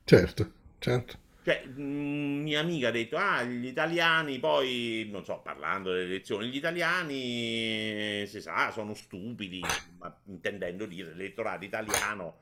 [0.05, 1.17] Certo, certo.
[1.43, 6.55] Cioè, mia amica ha detto, ah, gli italiani poi, non so, parlando delle elezioni, gli
[6.55, 9.59] italiani, si sa, sono stupidi,
[9.97, 12.39] ma intendendo dire l'elettorato italiano,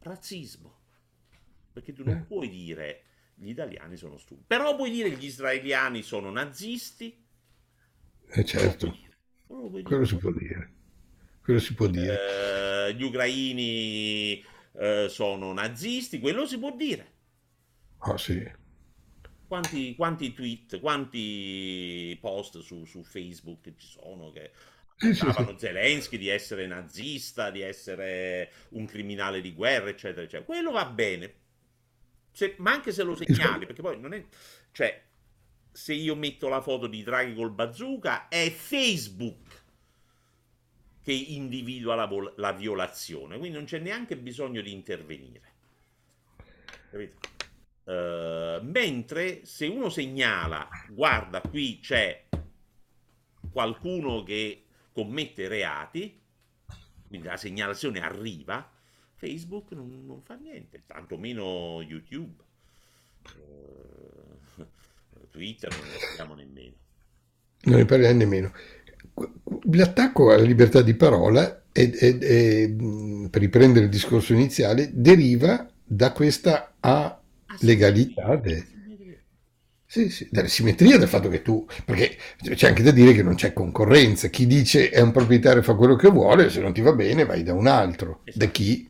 [0.00, 0.78] razzismo.
[1.72, 3.04] Perché tu non puoi dire
[3.36, 4.44] gli italiani sono stupidi.
[4.46, 7.16] Però puoi dire gli israeliani sono nazisti,
[8.32, 8.96] Eh, certo,
[9.46, 10.72] quello si può dire.
[11.42, 12.88] Quello si può dire.
[12.88, 17.18] Eh, gli ucraini eh, sono nazisti, quello si può dire.
[18.00, 18.50] Ah, sì.
[19.46, 24.52] Quanti, quanti tweet, quanti post su, su Facebook ci sono che
[24.96, 30.44] accusavano Zelensky di essere nazista, di essere un criminale di guerra, eccetera, eccetera.
[30.44, 31.34] Quello va bene,
[32.32, 34.24] Se- ma anche se lo segnali, perché poi non è...
[34.72, 35.02] Cioè,
[35.72, 39.64] se io metto la foto di Draghi col bazooka, è Facebook
[41.02, 45.48] che individua la, vol- la violazione, quindi non c'è neanche bisogno di intervenire.
[46.90, 47.18] Capito?
[47.90, 52.26] Eh, mentre se uno segnala, guarda, qui c'è
[53.50, 56.20] qualcuno che commette reati,
[57.08, 58.70] quindi la segnalazione arriva,
[59.16, 62.42] Facebook non, non fa niente, tantomeno YouTube,
[63.24, 64.64] Eh,
[65.30, 66.74] Twitter non ne parliamo nemmeno.
[67.62, 68.52] Non ne parliamo nemmeno.
[69.72, 72.70] L'attacco alla libertà di parola, è- è- è,
[73.30, 77.19] per riprendere il discorso iniziale, deriva da questa alegalità,
[77.60, 78.66] Asimmetria, de-
[79.86, 82.16] sì, sì, dalla simmetria del fatto che tu, perché
[82.54, 85.96] c'è anche da dire che non c'è concorrenza, chi dice è un proprietario fa quello
[85.96, 88.46] che vuole, se non ti va bene vai da un altro, da Esatto.
[88.46, 88.88] chi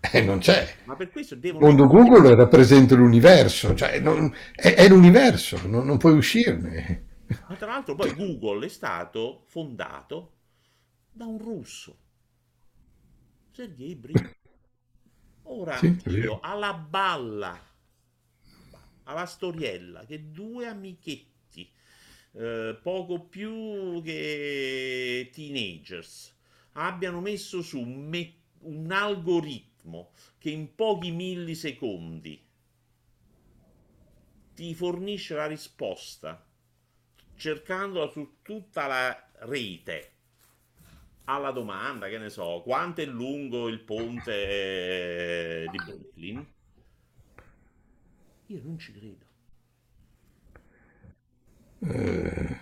[0.00, 0.66] eh, non c'è.
[0.84, 5.98] Ma per questo devono mondo Google rappresenta l'universo, cioè non- è, è l'universo, non, non
[5.98, 7.04] puoi uscirne.
[7.44, 10.38] Ma tra l'altro poi Google è stato fondato
[11.12, 11.98] da un russo,
[13.52, 14.28] Sergey Brin.
[15.44, 17.56] Ora Sì, io alla balla,
[19.04, 21.70] alla storiella, che due amichetti,
[22.32, 26.34] eh, poco più che teenagers,
[26.72, 32.40] abbiano messo su un, me- un algoritmo che in pochi millisecondi
[34.54, 36.44] ti fornisce la risposta
[37.34, 40.10] cercandola su tutta la rete
[41.24, 46.51] alla domanda, che ne so, quanto è lungo il ponte eh, di Brooklyn?
[48.52, 49.26] Io non ci credo.
[51.82, 52.56] Eh,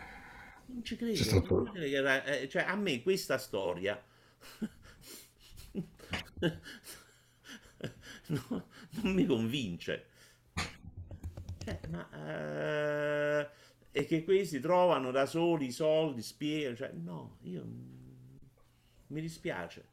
[0.67, 1.17] Non ci credo.
[1.17, 1.75] stato...
[1.75, 4.03] Era- eh, cioè, a me questa storia
[8.29, 8.69] no,
[9.03, 10.07] non mi convince.
[11.59, 12.09] Cioè, ma
[13.43, 13.49] eh,
[13.93, 17.65] e che questi trovano da soli i soldi, spiegano, cioè, no, io
[19.09, 19.85] mi dispiace.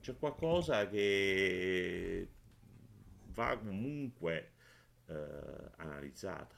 [0.00, 2.28] C'è qualcosa che
[3.32, 4.52] va comunque
[5.08, 6.54] eh, analizzata.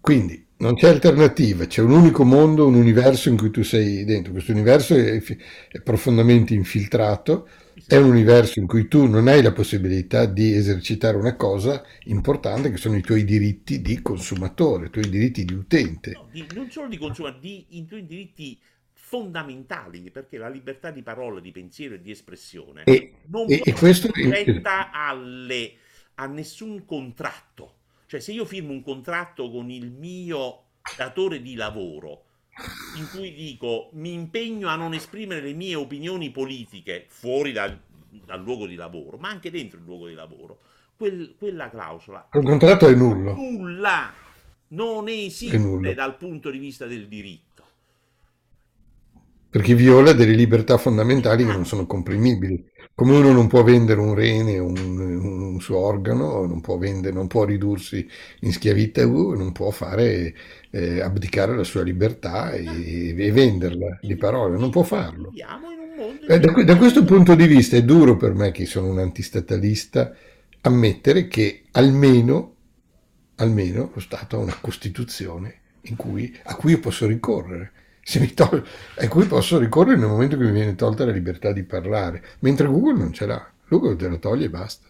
[0.00, 4.32] Quindi non c'è alternativa, c'è un unico mondo, un universo in cui tu sei dentro.
[4.32, 7.48] Questo universo è, è profondamente infiltrato,
[7.86, 12.70] è un universo in cui tu non hai la possibilità di esercitare una cosa importante
[12.70, 16.12] che sono i tuoi diritti di consumatore, i tuoi diritti di utente.
[16.12, 18.60] No, di- non solo di consumo, di, i tuoi diritti
[18.92, 23.64] fondamentali, perché la libertà di parola, di pensiero e di espressione E, non e- può
[23.64, 25.74] e questo soggetta alle,
[26.16, 27.74] a nessun contratto.
[28.06, 30.62] Cioè, se io firmo un contratto con il mio
[30.96, 32.24] datore di lavoro
[32.94, 38.42] in cui dico mi impegno a non esprimere le mie opinioni politiche fuori dal, dal
[38.42, 40.60] luogo di lavoro, ma anche dentro il luogo di lavoro,
[40.96, 44.12] quel- quella clausola il contratto è nullo, nulla,
[44.68, 47.44] non esiste dal punto di vista del diritto.
[49.50, 52.64] perché viola delle libertà fondamentali che non sono comprimibili.
[52.98, 57.12] Come uno non può vendere un rene, un, un, un suo organo, non può, vendere,
[57.12, 58.08] non può ridursi
[58.40, 60.34] in schiavitù, non può fare
[60.70, 65.30] eh, abdicare la sua libertà e, e, venderla di parole, non può farlo.
[66.26, 70.14] Eh, da, da questo punto di vista è duro per me, che sono un antistatalista,
[70.62, 72.54] ammettere che almeno,
[73.34, 75.60] almeno lo Stato ha una Costituzione
[75.96, 77.72] cui, a cui io posso ricorrere
[78.34, 78.64] tol-
[78.98, 82.68] a cui posso ricorrere nel momento che mi viene tolta la libertà di parlare, mentre
[82.68, 84.86] Google non ce l'ha, Google te la toglie e basta.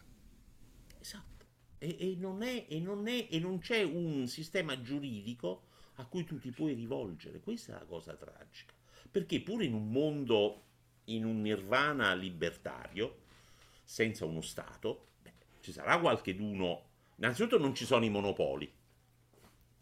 [1.01, 1.47] Esatto,
[1.79, 5.63] e, e, non, è, e, non, è, e non c'è un sistema giuridico
[5.95, 8.75] a cui tu ti puoi rivolgere, questa è la cosa tragica,
[9.11, 10.63] perché pure in un mondo,
[11.05, 13.25] in un nirvana libertario,
[13.83, 16.83] senza uno Stato, beh, ci sarà qualcheduno,
[17.17, 18.71] innanzitutto non ci sono i monopoli,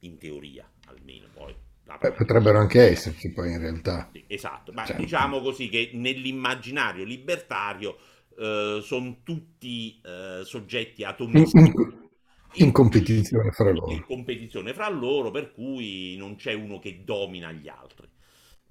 [0.00, 1.54] in teoria almeno poi
[1.84, 4.10] Beh, potrebbero anche esserci poi in realtà.
[4.26, 7.96] Esatto, ma cioè, diciamo così che nell'immaginario libertario
[8.38, 11.58] eh, sono tutti eh, soggetti atomisti.
[11.58, 12.08] In, in,
[12.54, 13.92] in, competizione fra loro.
[13.92, 18.08] In competizione fra loro, per cui non c'è uno che domina gli altri.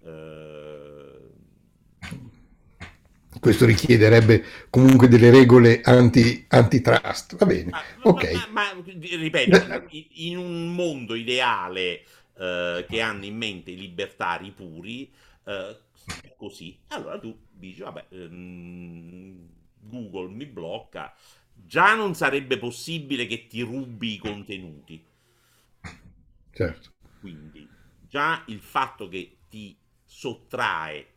[0.03, 1.31] Eh...
[3.39, 7.35] Questo richiederebbe comunque delle regole anti, antitrust.
[7.37, 8.31] Va bene, ma, ok.
[8.51, 12.03] Ma, ma, ripeto, in un mondo ideale
[12.37, 15.11] eh, che hanno in mente i libertari puri,
[15.45, 15.77] eh,
[16.35, 16.77] così.
[16.87, 21.13] Allora tu dici, vabbè, ehm, Google mi blocca,
[21.53, 25.03] già non sarebbe possibile che ti rubi i contenuti.
[26.51, 26.91] Certo.
[27.19, 27.67] Quindi
[28.07, 29.75] già il fatto che ti
[30.05, 31.07] sottrae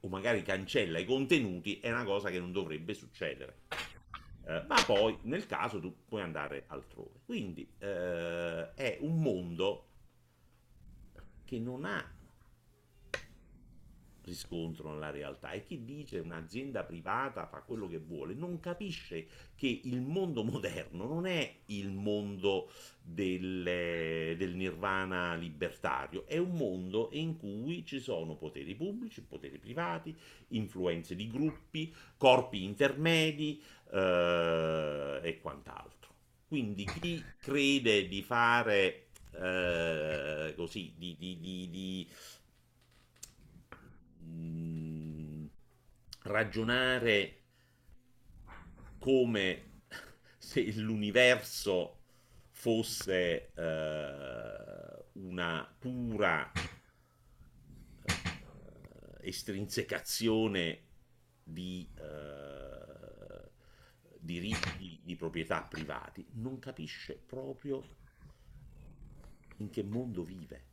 [0.00, 3.60] o magari cancella i contenuti è una cosa che non dovrebbe succedere.
[4.48, 7.20] Eh, ma poi nel caso tu puoi andare altrove.
[7.24, 9.85] Quindi eh, è un mondo
[11.46, 12.16] che non ha
[14.26, 19.80] riscontro nella realtà e chi dice un'azienda privata fa quello che vuole non capisce che
[19.84, 22.70] il mondo moderno non è il mondo
[23.00, 30.14] del, del nirvana libertario, è un mondo in cui ci sono poteri pubblici, poteri privati,
[30.48, 35.94] influenze di gruppi, corpi intermedi eh, e quant'altro.
[36.48, 39.05] Quindi chi crede di fare
[39.38, 42.08] eh, così di, di, di, di
[44.18, 45.46] mh, mm,
[46.22, 47.42] ragionare
[48.98, 49.80] come
[50.38, 52.00] se l'universo
[52.50, 56.62] fosse eh, una pura eh,
[59.20, 60.84] estrinsecazione
[61.42, 63.50] di eh,
[64.18, 67.82] diritti di proprietà privati, non capisce proprio
[69.58, 70.64] in che mondo vive.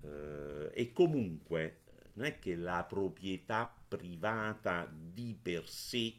[0.00, 1.82] Uh, e comunque
[2.14, 6.14] non è che la proprietà privata di per sé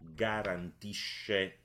[0.00, 1.58] garantisce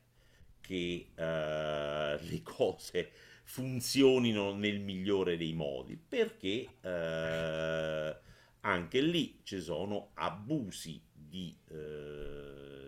[0.62, 3.12] che uh, le cose
[3.44, 8.18] funzionino nel migliore dei modi, perché uh,
[8.62, 11.56] anche lì ci sono abusi di,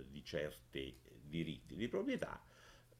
[0.07, 2.46] di certi diritti di proprietà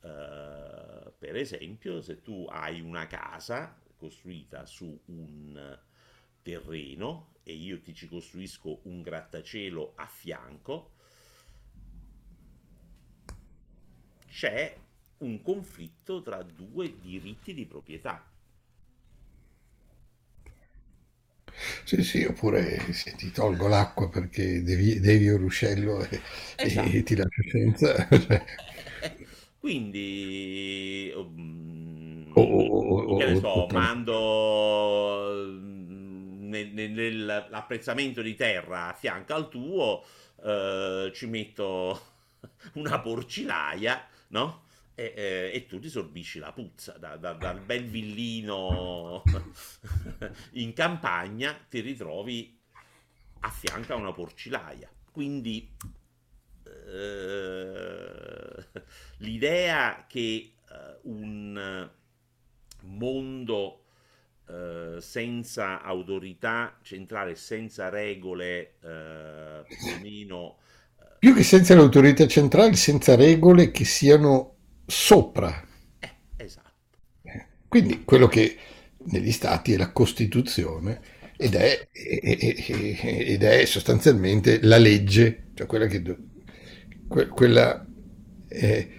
[0.02, 5.80] Uh, per esempio, se tu hai una casa costruita su un
[6.42, 10.92] terreno e io ti ci costruisco un grattacielo a fianco,
[14.30, 14.78] c'è
[15.20, 18.24] un conflitto tra due diritti di proprietà.
[21.86, 26.22] Sì, sì, oppure se ti tolgo l'acqua perché devi, devi un ruscello e,
[26.56, 26.98] esatto.
[26.98, 28.08] e ti lascio senza.
[29.60, 38.94] Quindi, um, oh, oh, oh, che ne so, mando mm, nel, nell'apprezzamento di terra a
[38.94, 40.04] fianco al tuo,
[40.44, 42.02] eh, ci metto
[42.74, 44.66] una porcilaia, no?
[44.94, 49.22] E, e, e, tu ti sorbisci la puzza da, da, dal bel villino
[50.54, 52.60] in campagna ti ritrovi
[53.42, 55.72] a fianco a una porcilaia quindi
[56.88, 58.66] eh,
[59.18, 61.90] l'idea che uh, un
[62.84, 63.84] mondo
[64.48, 70.58] uh, senza autorità centrale, senza regole, uh, più o meno...
[71.20, 75.68] Più che senza l'autorità centrale, senza regole che siano sopra.
[76.00, 76.72] Eh, esatto.
[77.68, 78.56] Quindi quello che
[79.06, 81.02] negli stati è la Costituzione
[81.36, 86.02] ed è, ed è sostanzialmente la legge, cioè quella che
[87.08, 87.86] que- quella
[88.48, 88.90] eh,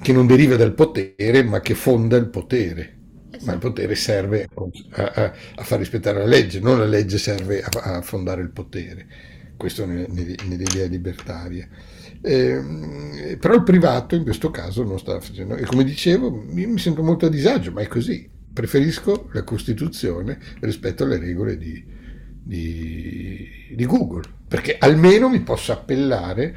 [0.00, 2.92] che non deriva dal potere, ma che fonda il potere.
[3.30, 4.48] Eh ma il potere serve
[4.92, 8.50] a, a- a far rispettare la legge, non la legge serve a, a fondare il
[8.50, 9.06] potere.
[9.56, 11.68] Questo ne- ne- nell'idea libertaria.
[12.22, 15.56] Ehm, però il privato in questo caso non sta facendo.
[15.56, 18.30] E come dicevo, mi sento molto a disagio, ma è così.
[18.52, 21.84] Preferisco la Costituzione rispetto alle regole di,
[22.42, 26.54] di, di Google, perché almeno mi posso appellare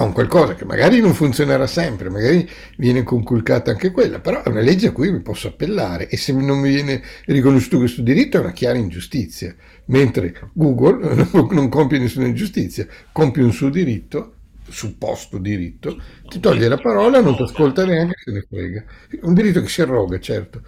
[0.00, 4.48] a un qualcosa che magari non funzionerà sempre, magari viene conculcata anche quella, però è
[4.48, 8.36] una legge a cui mi posso appellare e se non mi viene riconosciuto questo diritto
[8.36, 9.54] è una chiara ingiustizia,
[9.86, 14.34] mentre Google non compie nessuna ingiustizia, compie un suo diritto,
[14.68, 18.84] supposto diritto, ti toglie la parola, non ti ascolta neanche se ne frega.
[19.22, 20.62] Un diritto che si arroga, certo,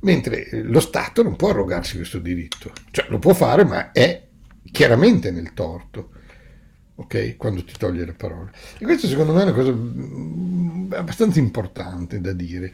[0.00, 4.24] mentre lo Stato non può arrogarsi questo diritto, cioè lo può fare ma è
[4.70, 6.10] chiaramente nel torto
[6.98, 7.36] ok?
[7.36, 8.50] Quando ti toglie la parola.
[8.78, 12.72] E questo secondo me è una cosa mm, abbastanza importante da dire.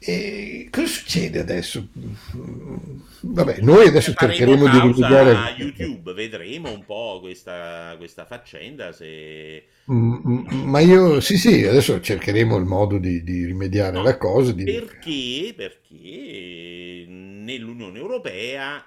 [0.00, 1.88] E cosa succede adesso?
[2.36, 5.32] Mm, Vabbè, noi E adesso cercheremo di rimediare.
[5.32, 9.64] causa a YouTube, vedremo un po' questa, questa faccenda se...
[9.90, 14.52] Mm, Ma io sì, sì, adesso cercheremo il modo di, di rimediare No, cosa.
[14.52, 14.64] Di...
[14.64, 18.84] perché, perché nell'Unione Europea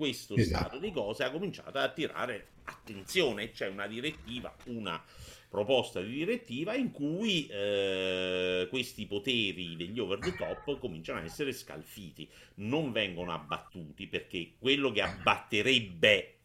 [0.00, 0.78] questo stato Esatto.
[0.78, 3.50] di cose ha cominciato ad attirare attenzione.
[3.50, 5.04] C'è una direttiva, una
[5.46, 11.52] proposta di direttiva in cui eh, questi poteri degli over the top cominciano a essere
[11.52, 12.26] scalfiti,
[12.56, 16.38] non vengono abbattuti perché quello che abbatterebbe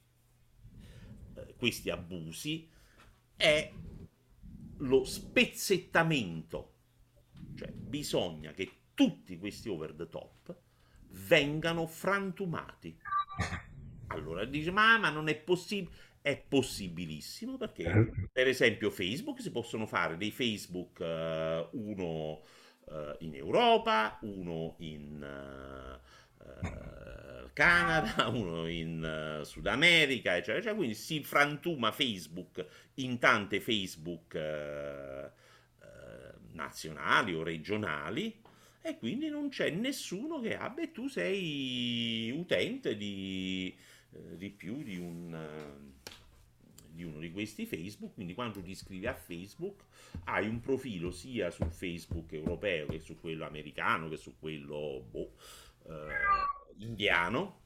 [1.36, 2.68] eh, questi abusi
[3.38, 3.72] è
[4.80, 6.74] lo spezzettamento
[7.56, 10.54] cioè, bisogna che tutti questi over the top
[11.10, 13.00] vengano frantumati.
[14.08, 15.94] Allora dice, ma, ma non è possibile.
[16.22, 22.42] È possibilissimo perché, per esempio, Facebook si possono fare dei Facebook, eh, uno
[22.90, 26.00] eh, in Europa, uno in eh,
[26.44, 30.76] eh, Canada, uno in eh, Sud America, eccetera, eccetera.
[30.76, 32.66] Quindi si frantuma Facebook
[32.96, 35.32] in tante Facebook eh,
[35.82, 38.42] eh, nazionali o regionali
[38.86, 43.76] e quindi non c'è nessuno che abbia e tu sei utente di,
[44.12, 46.12] eh, di più di un, eh,
[46.92, 49.86] di uno di questi Facebook, quindi quando ti iscrivi a Facebook
[50.26, 55.34] hai un profilo sia sul Facebook europeo che su quello americano che su quello boh,
[55.88, 57.62] eh, indiano.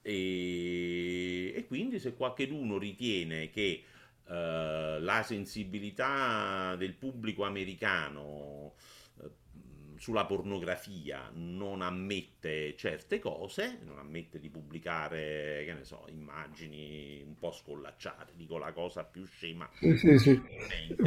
[0.00, 3.84] E, e quindi se qualcuno ritiene che
[4.28, 8.74] eh, la sensibilità del pubblico americano
[9.98, 17.38] sulla pornografia non ammette certe cose, non ammette di pubblicare, che ne so, immagini un
[17.38, 20.40] po' scollacciate, dico la cosa più scema Sì, sì, sì.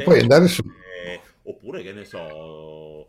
[0.02, 0.62] Puoi andare su.
[1.04, 3.08] eh, oppure che ne so,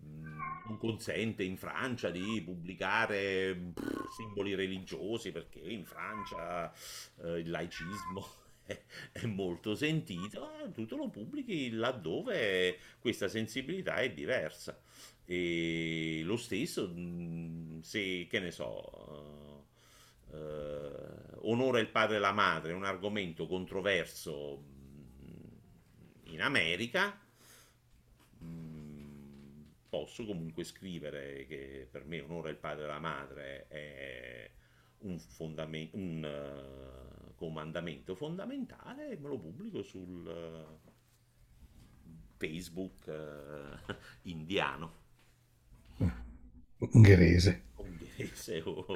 [0.00, 6.72] mh, non consente in Francia di pubblicare pff, simboli religiosi perché in Francia
[7.22, 8.26] eh, il laicismo
[8.64, 8.80] è,
[9.12, 14.78] è molto sentito, eh, tu te lo pubblichi laddove questa sensibilità è diversa.
[15.30, 19.66] E lo stesso, mh, se, che ne so,
[20.32, 27.20] eh, onora il padre e la madre, è un argomento controverso mh, in America,
[28.38, 34.50] mh, posso comunque scrivere che per me onora il padre e la madre è
[35.00, 40.64] un, fondamen- un eh, comandamento fondamentale e me lo pubblico sul eh,
[42.38, 45.07] Facebook eh, indiano
[46.80, 47.52] Ungherese.
[47.76, 48.94] ungherese o, o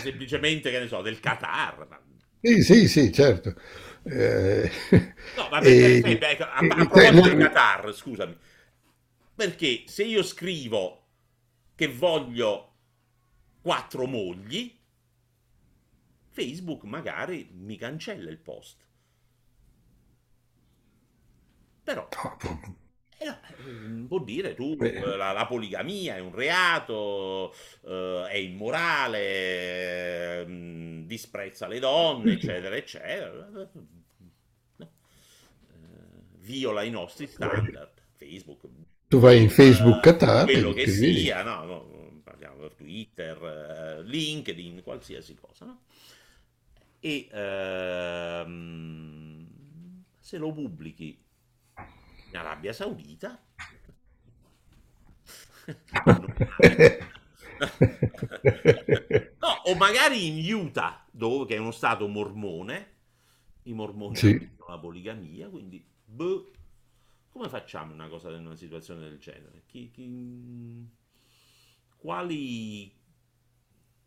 [0.00, 1.86] semplicemente che ne so del Qatar
[2.40, 3.54] Sì, sì, sì, certo.
[4.04, 4.70] Eh,
[5.34, 8.36] no vabbè per e, esempio ecco, a, a e- proposito del te- Qatar scusami
[9.34, 11.06] perché se io scrivo
[11.74, 12.74] che voglio
[13.60, 14.78] quattro mogli
[16.30, 18.84] Facebook magari mi cancella il post
[21.84, 22.76] però no, eh
[23.24, 27.54] no, eh, può dire tu eh, la, la poligamia è un reato,
[27.86, 29.20] eh, è immorale,
[30.40, 33.48] eh, disprezza le donne, eccetera, eccetera.
[33.50, 33.70] No.
[34.78, 34.88] Eh,
[36.38, 37.90] viola i nostri standard.
[38.16, 38.68] Facebook,
[39.08, 42.72] tu vai in Facebook eh, Qatar e quello lo che sia, no, no, parliamo per
[42.74, 45.82] Twitter, eh, LinkedIn, qualsiasi cosa, no?
[46.98, 48.72] E ehm,
[50.18, 51.21] se lo pubblichi
[52.32, 53.38] in Arabia Saudita.
[59.40, 62.90] No, o magari in Utah, dove, che è uno stato mormone,
[63.64, 64.28] i mormoni Sì.
[64.28, 66.50] ammettono la poligamia, quindi boh,
[67.28, 69.64] come facciamo una cosa in una situazione del genere?
[69.66, 70.88] Chi, chi,
[71.96, 72.92] quali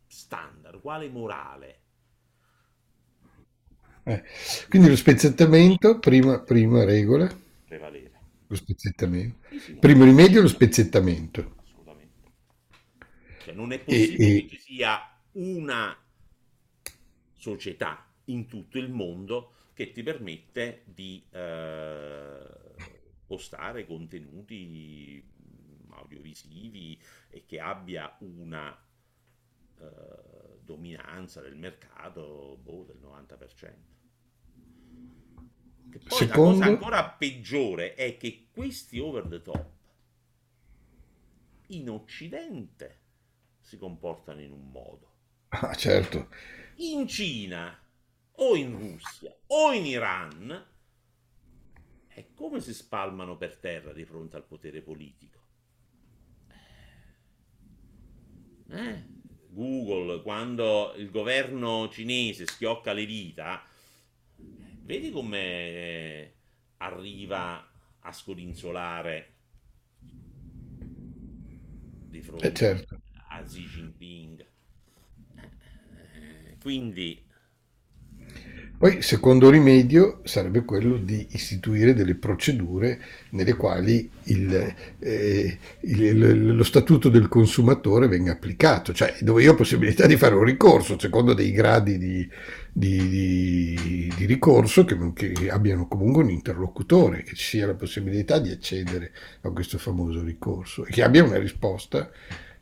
[0.07, 1.81] standard, quale morale?
[4.05, 4.23] Eh,
[4.69, 7.29] Quindi lo spezzettamento, prima, prima regola,
[7.67, 8.04] prevalere?
[8.47, 9.37] Lo spezzettamento.
[9.47, 11.53] Sì, sì, no, Primo rimedio, lo spezzettamento.
[11.57, 12.33] assolutamente.
[13.37, 14.99] Cioè, non è E, possibile che e- ci sia
[15.33, 15.97] una
[17.33, 22.47] società in tutto il mondo che ti permette di eh,
[23.25, 25.23] postare contenuti
[25.89, 28.77] audiovisivi e che abbia una
[29.79, 33.94] eh, dominanza del mercato boh, del 90%.
[35.89, 39.69] Poi la cosa secondo, ancora peggiore è che questi over the top
[41.67, 42.99] in Occidente
[43.59, 45.13] si comportano in un modo,
[45.49, 46.29] ah, certo,
[46.75, 47.77] in Cina
[48.37, 50.65] o in Russia o in Iran
[52.07, 55.39] è come si spalmano per terra di fronte al potere politico.
[58.69, 59.03] Eh?
[59.49, 63.63] Google, quando il governo cinese schiocca le dita,
[64.85, 66.33] vedi come
[66.77, 67.67] arriva
[67.99, 69.33] a scodinzolare
[72.15, 73.01] di eh, fronte certo.
[73.29, 74.45] a Xi Jinping.
[75.35, 77.24] Eh, Quindi,
[78.77, 82.99] Poi, secondo rimedio sarebbe quello di istituire delle procedure
[83.29, 89.55] nelle quali il, eh, il- lo statuto del consumatore venga applicato, cioè dove io ho
[89.55, 92.29] possibilità di fare un ricorso secondo dei gradi di,
[92.71, 98.39] di- di- di ricorso che, che abbiano comunque un interlocutore, che ci sia la possibilità
[98.39, 99.11] di accedere
[99.41, 102.09] a questo famoso ricorso e che abbia una risposta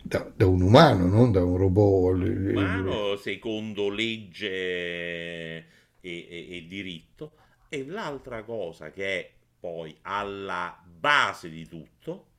[0.01, 2.21] da, da un umano, non da un robot.
[2.21, 5.65] umano secondo legge
[6.03, 7.37] e, e- e diritto.
[7.69, 12.31] E l'altra cosa che è poi alla base di tutto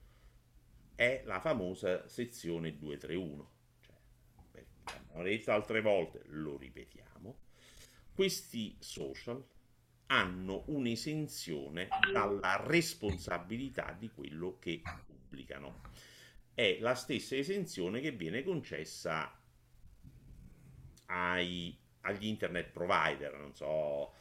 [0.95, 3.51] è la famosa sezione 231.
[3.81, 7.39] Cioè, l'abbiamo detto altre volte, lo ripetiamo,
[8.15, 9.43] questi social
[10.07, 15.81] hanno un'esenzione dalla responsabilità di quello che pubblicano.
[16.53, 19.37] È la stessa esenzione che viene concessa
[21.07, 24.13] ai- agli internet provider, non so,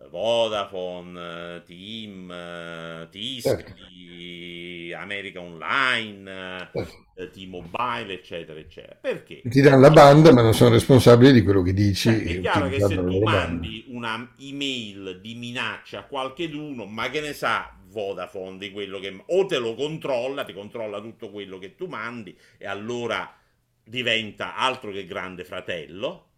[0.00, 3.08] eh, Vodafone, eh, Team, eh,
[3.40, 7.06] Certo, Tischi, America Online, certo.
[7.14, 8.96] eh, T-Mobile, eccetera, eccetera.
[9.00, 9.42] Perché?
[9.44, 12.68] Ti danno la banda, ma non sono responsabili di quello che dici cioè, è chiaro
[12.68, 13.30] che se tu banda.
[13.30, 19.22] mandi una email di minaccia a qualcheduno, ma che ne sa Vodafone di quello che...
[19.26, 23.36] o te lo controlla, ti controlla tutto quello che tu mandi e allora
[23.84, 26.31] diventa altro che grande fratello,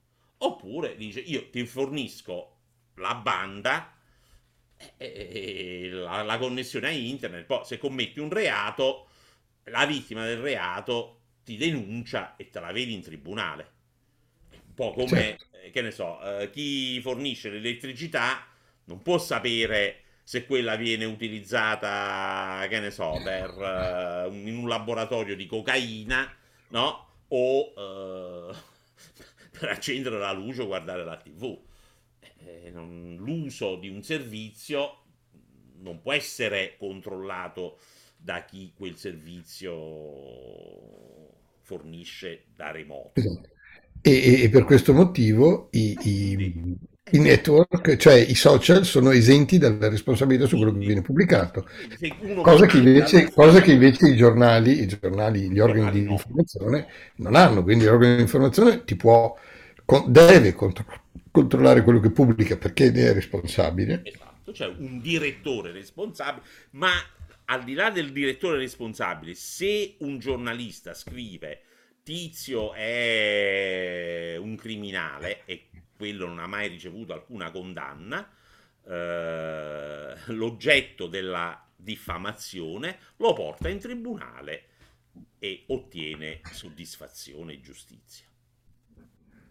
[0.47, 2.51] oppure dice io ti fornisco
[2.97, 3.93] la banda
[4.97, 9.09] e e la, la connessione a internet, poi se commetti un reato,
[9.65, 13.73] la vittima del reato ti denuncia e te la vedi in tribunale.
[14.67, 18.47] Un po' come, Certo, eh, che ne so, eh, chi fornisce l'elettricità
[18.85, 24.69] non può sapere se quella viene utilizzata, che ne so, per, eh, un- in un
[24.69, 26.35] laboratorio di cocaina,
[26.69, 27.07] no?
[27.29, 27.73] O
[28.53, 28.55] eh,
[29.59, 31.59] per accendere la luce o guardare la TV.
[32.47, 34.99] Eh, non- l'uso di un servizio
[35.81, 37.79] non può essere controllato
[38.17, 39.73] da chi quel servizio
[41.61, 43.13] fornisce da remoto.
[43.13, 43.49] esatto.
[44.01, 46.77] E, e- per questo motivo i, Eh, i- eh,
[47.11, 51.69] i network, cioè i social, sono esenti dalla responsabilità su quello che viene pubblicato,
[52.43, 56.87] cosa che invece, cosa che invece i giornali, i giornali, gli organi di informazione
[57.17, 57.63] non hanno.
[57.63, 59.37] Quindi l'organo di informazione ti può,
[60.07, 60.87] deve contro-
[61.31, 64.01] controllare quello che pubblica perché ne è responsabile.
[64.03, 66.93] Esatto, c'è un direttore responsabile, ma
[67.47, 71.61] al di là del direttore responsabile, se un giornalista scrive
[72.03, 78.29] Tizio è un criminale e quello non ha mai ricevuto alcuna condanna,
[78.87, 84.65] eh, l'oggetto della diffamazione lo porta in tribunale
[85.39, 88.27] e ottiene soddisfazione e giustizia.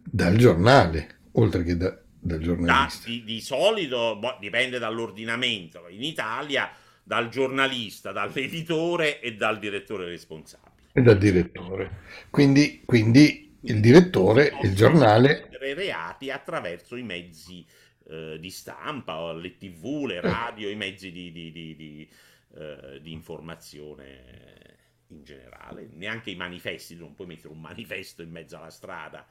[0.06, 3.08] Dal giornale, oltre che da- dal Da- giornalista.
[3.10, 5.88] di, di solito boh, dipende dall'ordinamento.
[5.90, 6.72] In Italia
[7.04, 10.72] dal giornalista, dall'editore e dal direttore responsabile.
[10.96, 12.02] e dal direttore.
[12.30, 17.66] Quindi, quindi il direttore, il giornale, commettere reati attraverso i mezzi
[18.10, 22.10] eh, di stampa, le tv, le radio, i mezzi di, di- di- di,
[22.56, 25.88] eh, di informazione in generale.
[25.94, 29.26] Neanche i manifesti, non puoi mettere un manifesto in mezzo alla strada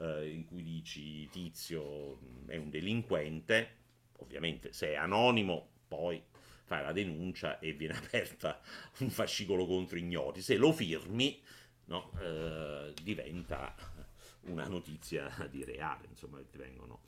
[0.00, 3.76] eh, in cui dici Tizio è un delinquente.
[4.20, 6.22] Ovviamente se è anonimo, poi
[6.64, 8.60] fai la denuncia e viene aperta
[8.98, 10.42] un fascicolo contro ignoti.
[10.42, 11.40] Se lo firmi,
[11.86, 13.74] no, eh, diventa
[14.48, 17.02] una notizia di reale, insomma, ti vengono,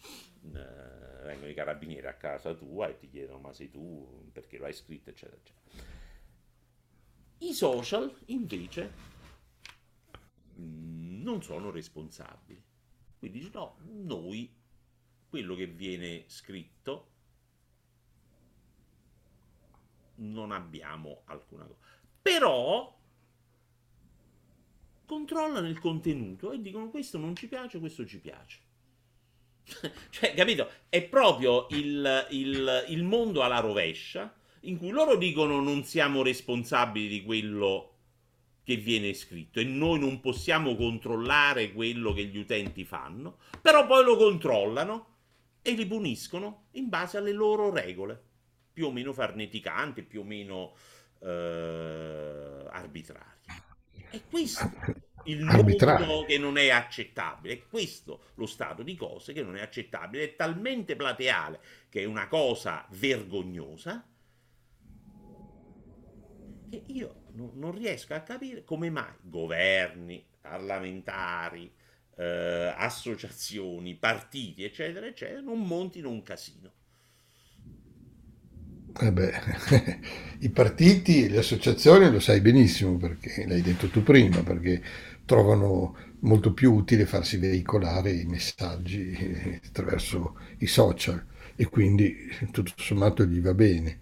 [0.55, 4.67] eh, vengono i carabinieri a casa tua e ti chiedono ma sei tu, perché lo
[4.67, 5.85] hai scritto, eccetera, eccetera.
[7.39, 8.93] I social, invece,
[10.59, 12.63] mm, non sono responsabili.
[13.19, 14.55] Quindi dici no, noi,
[15.29, 17.09] quello che viene scritto,
[20.17, 21.79] non abbiamo alcuna cosa.
[22.21, 23.00] Però
[25.11, 28.61] controllano il contenuto e dicono questo non ci piace, questo ci piace.
[30.11, 30.71] cioè, capito?
[30.89, 37.09] È proprio il, il, il mondo alla rovescia in cui loro dicono non siamo responsabili
[37.09, 37.95] di quello
[38.63, 44.05] che viene scritto e noi non possiamo controllare quello che gli utenti fanno, però poi
[44.05, 45.17] lo controllano
[45.61, 48.23] e li puniscono in base alle loro regole,
[48.73, 50.73] più o meno farneticanti, più o meno
[51.21, 53.70] eh, arbitrarie.
[54.11, 54.71] È questo
[55.25, 57.55] il mondo che non è accettabile.
[57.55, 60.25] È questo lo stato di cose che non è accettabile.
[60.25, 64.05] È talmente plateale che è una cosa vergognosa
[66.71, 71.73] che io non riesco a capire come mai governi, parlamentari,
[72.17, 76.73] eh, associazioni, partiti, eccetera, eccetera, non montino un casino.
[78.99, 79.33] Eh beh,
[80.41, 84.83] i partiti, le associazioni lo sai benissimo perché l'hai detto tu prima, perché
[85.25, 91.25] trovano molto più utile farsi veicolare i messaggi attraverso i social
[91.57, 92.17] e quindi
[92.51, 93.99] tutto sommato gli va bene.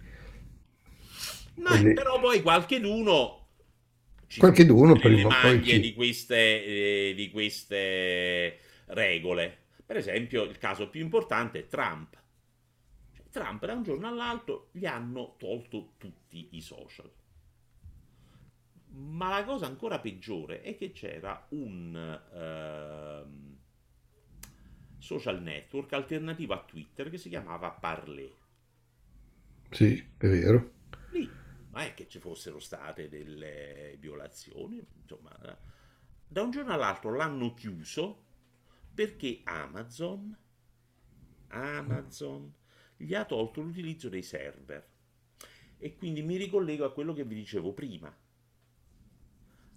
[1.55, 1.93] Ma le...
[1.93, 3.47] però poi qualcheduno
[4.37, 5.79] qualcheduno prima o poi ci...
[5.79, 9.57] di queste, eh, di queste regole.
[9.85, 12.17] Per esempio, il caso più importante è Trump
[13.29, 17.11] Trump da un giorno all'altro gli hanno tolto tutti i social.
[18.91, 21.93] Ma la cosa ancora peggiore è che c'era un
[22.31, 23.57] uh,
[24.97, 28.35] social network alternativo a Twitter che si chiamava Parler.
[29.69, 30.73] Sì, è vero.
[31.11, 31.29] Lì
[31.71, 35.37] non è che ci fossero state delle violazioni, insomma,
[36.27, 38.25] da un giorno all'altro l'hanno chiuso
[38.93, 40.35] perché Amazon,
[41.47, 42.53] Amazon
[43.01, 44.85] gli ha tolto l'utilizzo dei server.
[45.77, 48.13] E quindi mi ricollego a quello che vi dicevo prima.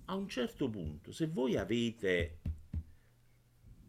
[0.06, 2.40] A un certo punto, se voi avete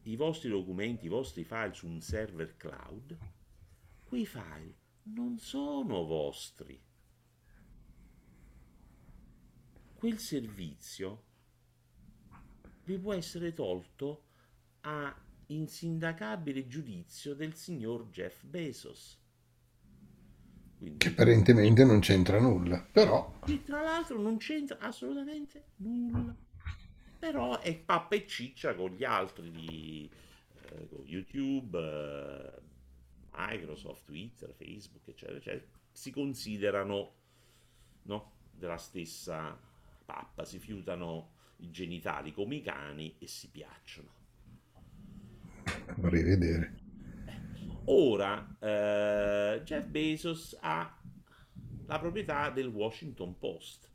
[0.04, 3.18] i vostri documenti, i vostri file su un server cloud,
[4.04, 4.76] quei file
[5.06, 6.80] non sono vostri.
[9.96, 11.24] Quel servizio
[12.84, 14.26] vi può essere tolto
[14.82, 19.23] a insindacabile giudizio del signor Jeff Bezos.
[20.84, 23.40] Quindi, che apparentemente non c'entra nulla, però...
[23.46, 26.36] Che tra l'altro non c'entra assolutamente nulla.
[27.20, 30.12] Però è pappa e ciccia con gli altri di
[30.62, 32.62] eh, YouTube, eh,
[33.34, 35.66] Microsoft, Twitter, Facebook, eccetera, eccetera.
[35.90, 37.14] Si considerano
[38.04, 39.58] no, della stessa
[40.04, 41.30] pappa, si fiutano
[41.60, 44.10] i genitali come i cani e si piacciono.
[45.96, 46.83] Vorrei vedere.
[47.86, 50.98] Ora eh, Jeff Bezos ha
[51.86, 53.92] la proprietà del Washington Post.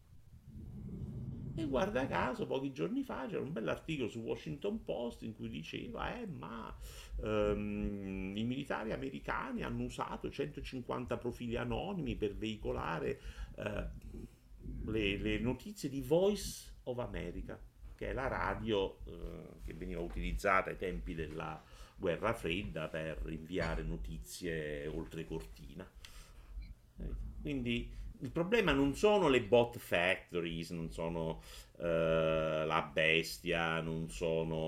[1.55, 6.17] E guarda caso, pochi giorni fa c'era un bell'articolo su Washington Post in cui diceva:
[6.17, 6.73] Eh, ma
[7.17, 13.21] um, i militari americani hanno usato 150 profili anonimi per veicolare
[13.57, 17.59] uh, le, le, notizie di Voice of America,
[17.97, 21.61] che è la radio uh, che veniva utilizzata ai tempi della
[21.99, 25.87] guerra fredda per inviare notizie oltre cortina.
[27.41, 31.43] Quindi il problema non sono le bot factories, non sono
[31.77, 34.67] uh, la bestia, non sono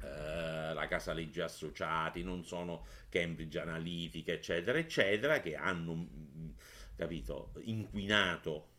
[0.00, 6.08] uh, la casa legge associati, non sono Cambridge Analytica, eccetera, eccetera, che hanno,
[6.96, 8.76] capito, inquinato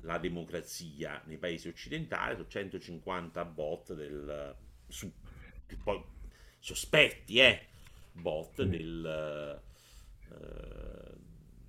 [0.00, 4.54] la democrazia nei paesi occidentali su 150 bot del
[4.94, 5.12] su,
[5.82, 6.02] poi,
[6.60, 7.66] sospetti, eh,
[8.12, 9.60] bot del...
[10.28, 11.12] Uh,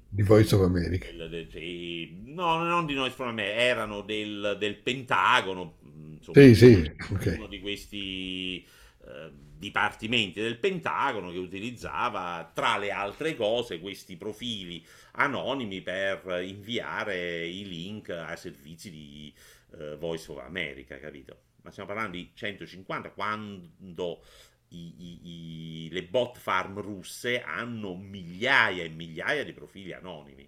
[0.07, 1.11] di Voice of America.
[1.11, 5.78] Del, del, del, no, non di Voice of America, erano del, del Pentagono,
[6.11, 7.36] insomma, sì, sì, okay.
[7.36, 8.65] uno di questi
[8.99, 17.45] uh, dipartimenti del Pentagono che utilizzava, tra le altre cose, questi profili anonimi per inviare
[17.45, 19.34] i link ai servizi di
[19.71, 21.39] uh, Voice of America, capito?
[21.66, 24.24] Ma stiamo parlando di 150 quando
[24.70, 30.47] i, i, i, le bot farm russe hanno migliaia e migliaia di profili anonimi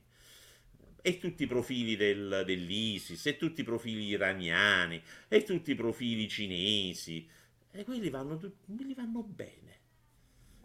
[1.02, 6.28] e tutti i profili del, dell'ISIS, e tutti i profili iraniani, e tutti i profili
[6.28, 7.26] cinesi,
[7.72, 9.80] e quelli vanno, quelli vanno bene.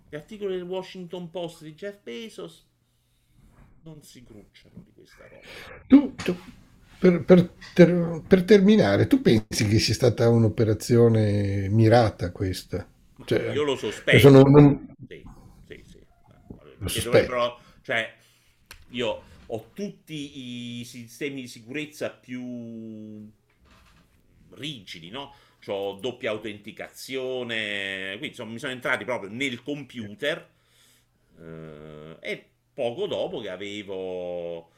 [0.08, 2.66] Gli articoli del Washington Post di Jeff Bezos
[3.84, 5.84] non si grucciano di questa roba.
[5.86, 6.36] Tu, tu
[7.02, 12.88] per, per, ter, per, terminare, tu pensi che sia stata un'operazione mirata questa?
[13.24, 14.28] Cioè, io lo sospetto.
[14.30, 14.94] Non...
[15.08, 15.24] Sì,
[15.66, 15.98] sì, sì.
[16.78, 17.58] Lo sospetto.
[17.82, 18.14] Cioè,
[18.90, 23.28] io ho tutti i sistemi di sicurezza più
[24.50, 25.34] rigidi, no?
[25.66, 30.48] Ho doppia autenticazione, quindi insomma, mi sono entrati proprio nel computer
[31.40, 34.70] eh, e poco dopo che avevo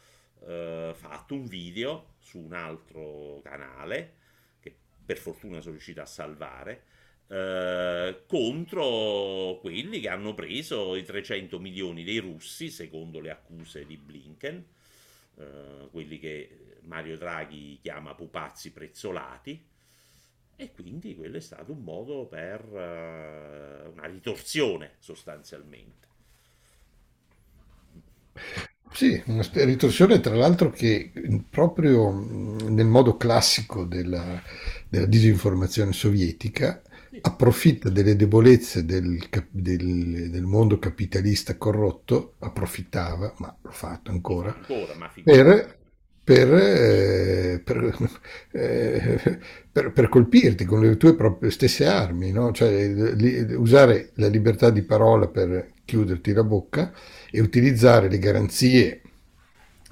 [0.47, 4.15] eh, fatto un video su un altro canale,
[4.61, 4.75] che
[5.05, 6.85] per fortuna sono riuscito a salvare,
[7.29, 13.97] eh, contro quelli che hanno preso i 300 milioni dei russi, secondo le accuse di
[13.97, 14.65] Blinken,
[15.37, 19.73] eh, quelli che Mario Draghi chiama pupazzi prezzolati.
[20.57, 26.07] E quindi quello è stato un modo per uh, una ritorsione sostanzialmente.
[28.95, 31.11] Sì, una ritorsione tra l'altro che
[31.51, 34.41] proprio nel modo classico della,
[34.89, 36.81] della disinformazione sovietica
[37.21, 39.19] approfitta delle debolezze del,
[39.51, 45.77] del, del, mondo capitalista corrotto, approfittava, ma l'ho fatto ancora, ancora per,
[46.23, 48.11] per, eh, per,
[48.53, 49.41] eh,
[49.73, 52.53] per, colpirti con le tue proprie stesse armi, no?
[52.53, 56.93] cioè li, usare la libertà di parola per chiuderti la bocca
[57.31, 59.03] e utilizzare le garanzie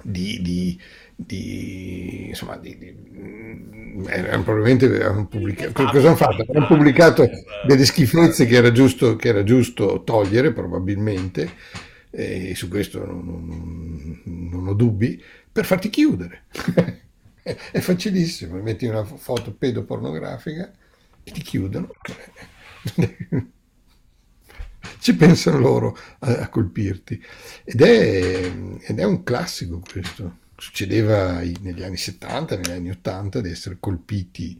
[0.01, 0.79] di, di
[1.15, 6.45] di, insomma, di, di, erano probabilmente avevano pubblicato, cosa hanno fatto?
[6.53, 7.29] Hanno pubblicato
[7.65, 11.49] delle schifezze che era giusto, che era giusto togliere probabilmente,
[12.09, 15.21] e su questo non, non, non ho dubbi,
[15.51, 16.45] per farti chiudere.
[17.43, 20.71] È facilissimo, metti una foto pedopornografica
[21.23, 21.89] e ti chiudono.
[24.99, 27.21] Ci pensano loro a, a colpirti.
[27.63, 33.49] Ed è, ed è un classico questo succedeva negli anni 70, negli anni 80 di
[33.49, 34.59] essere colpiti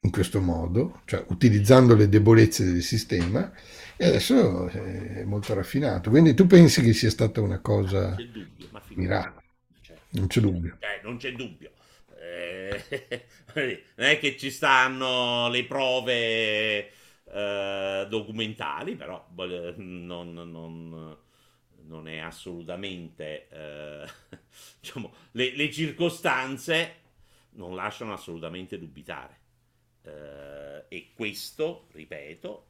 [0.00, 3.52] in questo modo, cioè utilizzando le debolezze del sistema
[3.96, 6.10] e adesso è molto raffinato.
[6.10, 8.46] Quindi tu pensi che sia stata una cosa dubbio,
[8.94, 9.42] mirata?
[9.80, 10.02] Certo.
[10.10, 10.76] Non c'è dubbio.
[10.80, 11.70] Eh, non c'è dubbio.
[12.18, 12.82] Eh,
[13.96, 16.90] non è che ci stanno le prove
[17.34, 19.26] eh, documentali, però
[19.76, 21.18] non, non
[21.86, 24.06] non è assolutamente, eh,
[24.80, 27.00] diciamo, le, le, circostanze
[27.50, 29.40] non lasciano assolutamente dubitare.
[30.02, 32.66] Eh, e questo, ripeto,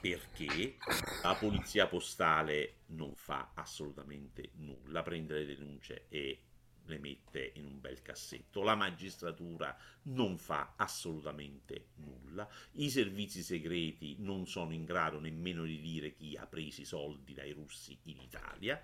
[0.00, 0.76] perché
[1.22, 6.42] la polizia postale non fa assolutamente nulla, prende le denunce e
[6.88, 8.62] le mette in un bel cassetto.
[8.62, 12.48] La magistratura non fa assolutamente nulla.
[12.72, 17.34] I servizi segreti non sono in grado nemmeno di dire chi ha preso i soldi
[17.34, 18.82] dai russi in Italia.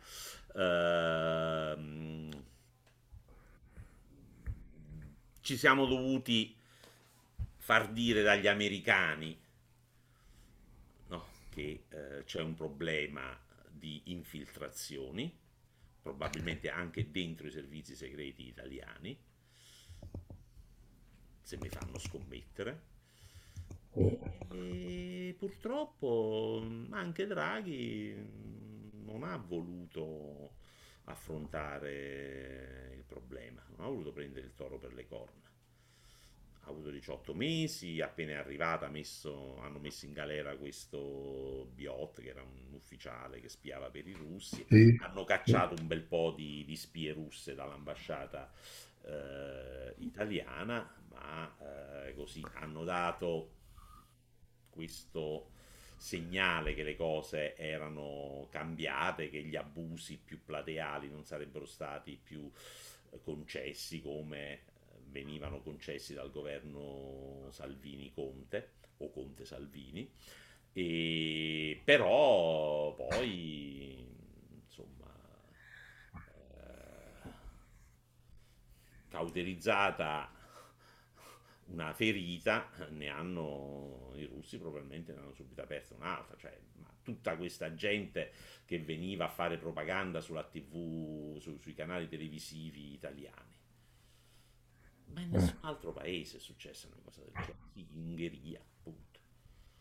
[0.55, 2.31] Ehm,
[5.41, 6.57] ci siamo dovuti
[7.57, 9.39] far dire dagli americani
[11.09, 13.39] no, che eh, c'è un problema
[13.71, 15.43] di infiltrazioni
[16.05, 19.19] probabilmente anche dentro i servizi segreti italiani,
[21.41, 22.93] se mi fanno scommettere.
[24.51, 28.15] E purtroppo anche Draghi
[29.03, 30.57] non ha voluto
[31.05, 35.54] affrontare il problema, non ha voluto prendere il toro per le corna
[36.65, 42.31] ha avuto 18 mesi, appena è arrivata messo, hanno messo in galera questo Biot, che
[42.31, 44.97] era un ufficiale che spiava per i russi, sì.
[45.01, 48.51] hanno cacciato un bel po' di, di spie russe dall'ambasciata
[49.03, 53.51] eh, italiana, ma eh, così hanno dato
[54.71, 55.51] questo
[55.97, 62.51] segnale che le cose erano cambiate, che gli abusi più plateali non sarebbero stati più
[63.23, 64.73] concessi come
[65.15, 70.12] venivano concessi dal governo Salvini-Conte o Conte-Salvini,
[70.73, 74.05] e però poi
[74.65, 75.15] insomma
[76.17, 77.31] eh,
[79.09, 80.33] cauterizzata
[81.67, 86.59] una ferita ne hanno i russi probabilmente ne hanno subito aperta un'altra cioè
[87.03, 88.33] tutta questa gente
[88.65, 93.54] che veniva a fare propaganda sulla tv su, sui canali televisivi italiani
[95.07, 97.59] ma in nessun altro paese è successa una cosa del genere.
[97.73, 99.21] Sì, in Ungheria, appunto.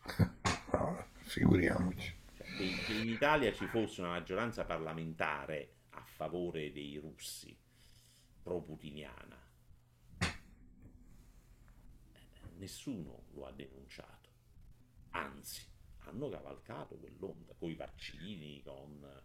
[0.72, 2.14] no, figuriamoci.
[2.36, 7.56] Cioè, che, che in Italia ci fosse una maggioranza parlamentare a favore dei russi,
[8.42, 9.44] pro-putiniana,
[12.56, 14.28] nessuno lo ha denunciato,
[15.10, 15.62] anzi
[16.06, 19.22] hanno cavalcato quell'onda con i vaccini, con,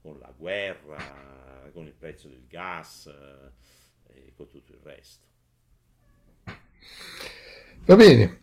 [0.00, 3.52] con la guerra, con il prezzo del gas eh,
[4.04, 5.28] e con tutto il resto.
[7.86, 8.40] Va bene,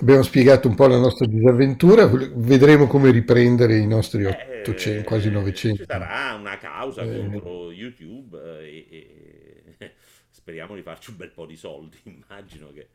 [0.00, 5.60] abbiamo spiegato un po' la nostra disavventura, vedremo come riprendere i nostri 800, quasi Eh,
[5.70, 5.84] ci 900.
[5.84, 9.94] sarà una causa Eh, contro YouTube eh, e, e
[10.30, 11.98] speriamo di farci un bel po' di soldi.
[12.04, 12.88] Immagino che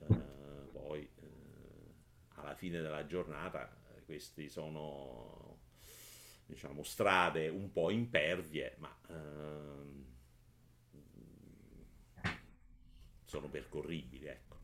[0.00, 1.94] eh, poi eh,
[2.36, 5.58] alla fine della giornata eh, questi sono
[6.46, 8.94] diciamo strade un po' impervie, ma
[13.32, 14.56] sono percorribili, ecco.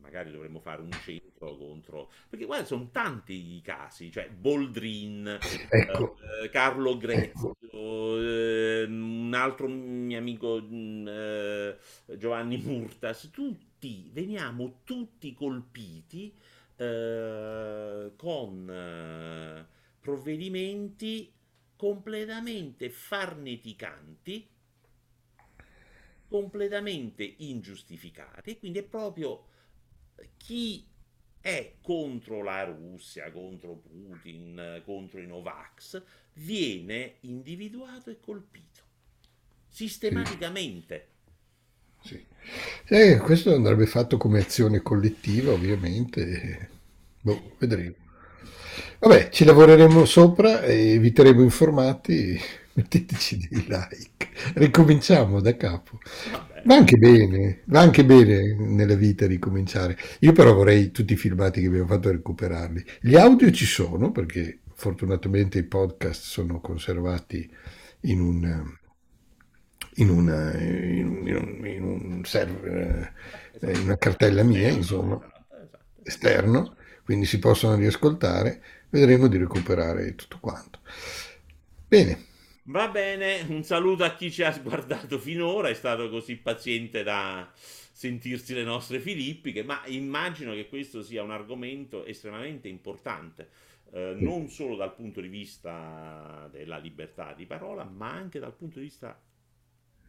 [0.00, 2.10] Magari dovremmo fare un centro contro...
[2.26, 5.38] Perché guarda, sono tanti i casi, cioè Boldrin,
[5.68, 11.78] ecco, eh, Carlo ecco, Grezzo, eh, un altro mio amico mh, eh,
[12.16, 16.34] Giovanni Murtas, tutti, veniamo tutti colpiti
[16.76, 19.66] eh, con eh,
[20.00, 21.30] provvedimenti
[21.76, 24.48] completamente farneticanti
[26.28, 29.44] completamente ingiustificati e quindi è proprio
[30.36, 30.86] chi
[31.40, 36.02] è contro la Russia, contro Putin, contro i Novax,
[36.34, 38.82] viene individuato e colpito
[40.04, 41.08] sì, sistematicamente.
[42.02, 42.26] sì.
[42.86, 46.70] Eh, questo andrebbe fatto come azione collettiva, ovviamente.
[47.20, 47.94] Boh, vedremo.
[49.00, 52.40] Vabbè, ci lavoreremo sopra e eviteremo informati.
[52.78, 54.28] Metteteci dei like.
[54.54, 55.98] Ricominciamo da capo.
[56.30, 59.96] Vabbè, Va anche bene, va anche bene nella vita ricominciare.
[60.20, 62.84] Io però vorrei tutti i filmati che abbiamo fatto recuperarli.
[63.00, 67.50] Gli audio ci sono perché fortunatamente i podcast sono conservati
[68.02, 68.76] in un,
[69.96, 73.12] in una, in un, in un- in un server,
[73.60, 75.78] eh, in una cartella mia, insomma, esatto, esatto.
[76.02, 78.62] esterno, quindi si possono riascoltare.
[78.90, 80.80] Vedremo di recuperare tutto quanto.
[81.88, 82.27] Bene,
[82.68, 87.50] Va bene, un saluto a chi ci ha guardato finora, è stato così paziente da
[87.54, 93.48] sentirsi le nostre filippiche, ma immagino che questo sia un argomento estremamente importante,
[93.92, 98.80] eh, non solo dal punto di vista della libertà di parola, ma anche dal punto
[98.80, 99.18] di vista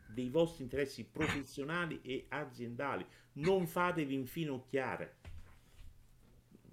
[0.07, 3.05] dei vostri interessi professionali e aziendali.
[3.33, 5.15] Non fatevi infinocchiare,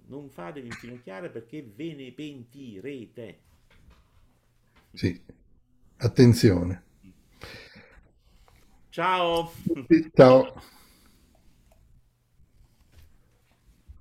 [0.07, 3.39] non fatevi infinocchiare perché ve ne pentirete.
[4.93, 5.45] sì,
[5.99, 6.83] attenzione.
[8.91, 9.53] Ciao!
[10.15, 10.63] Ciao.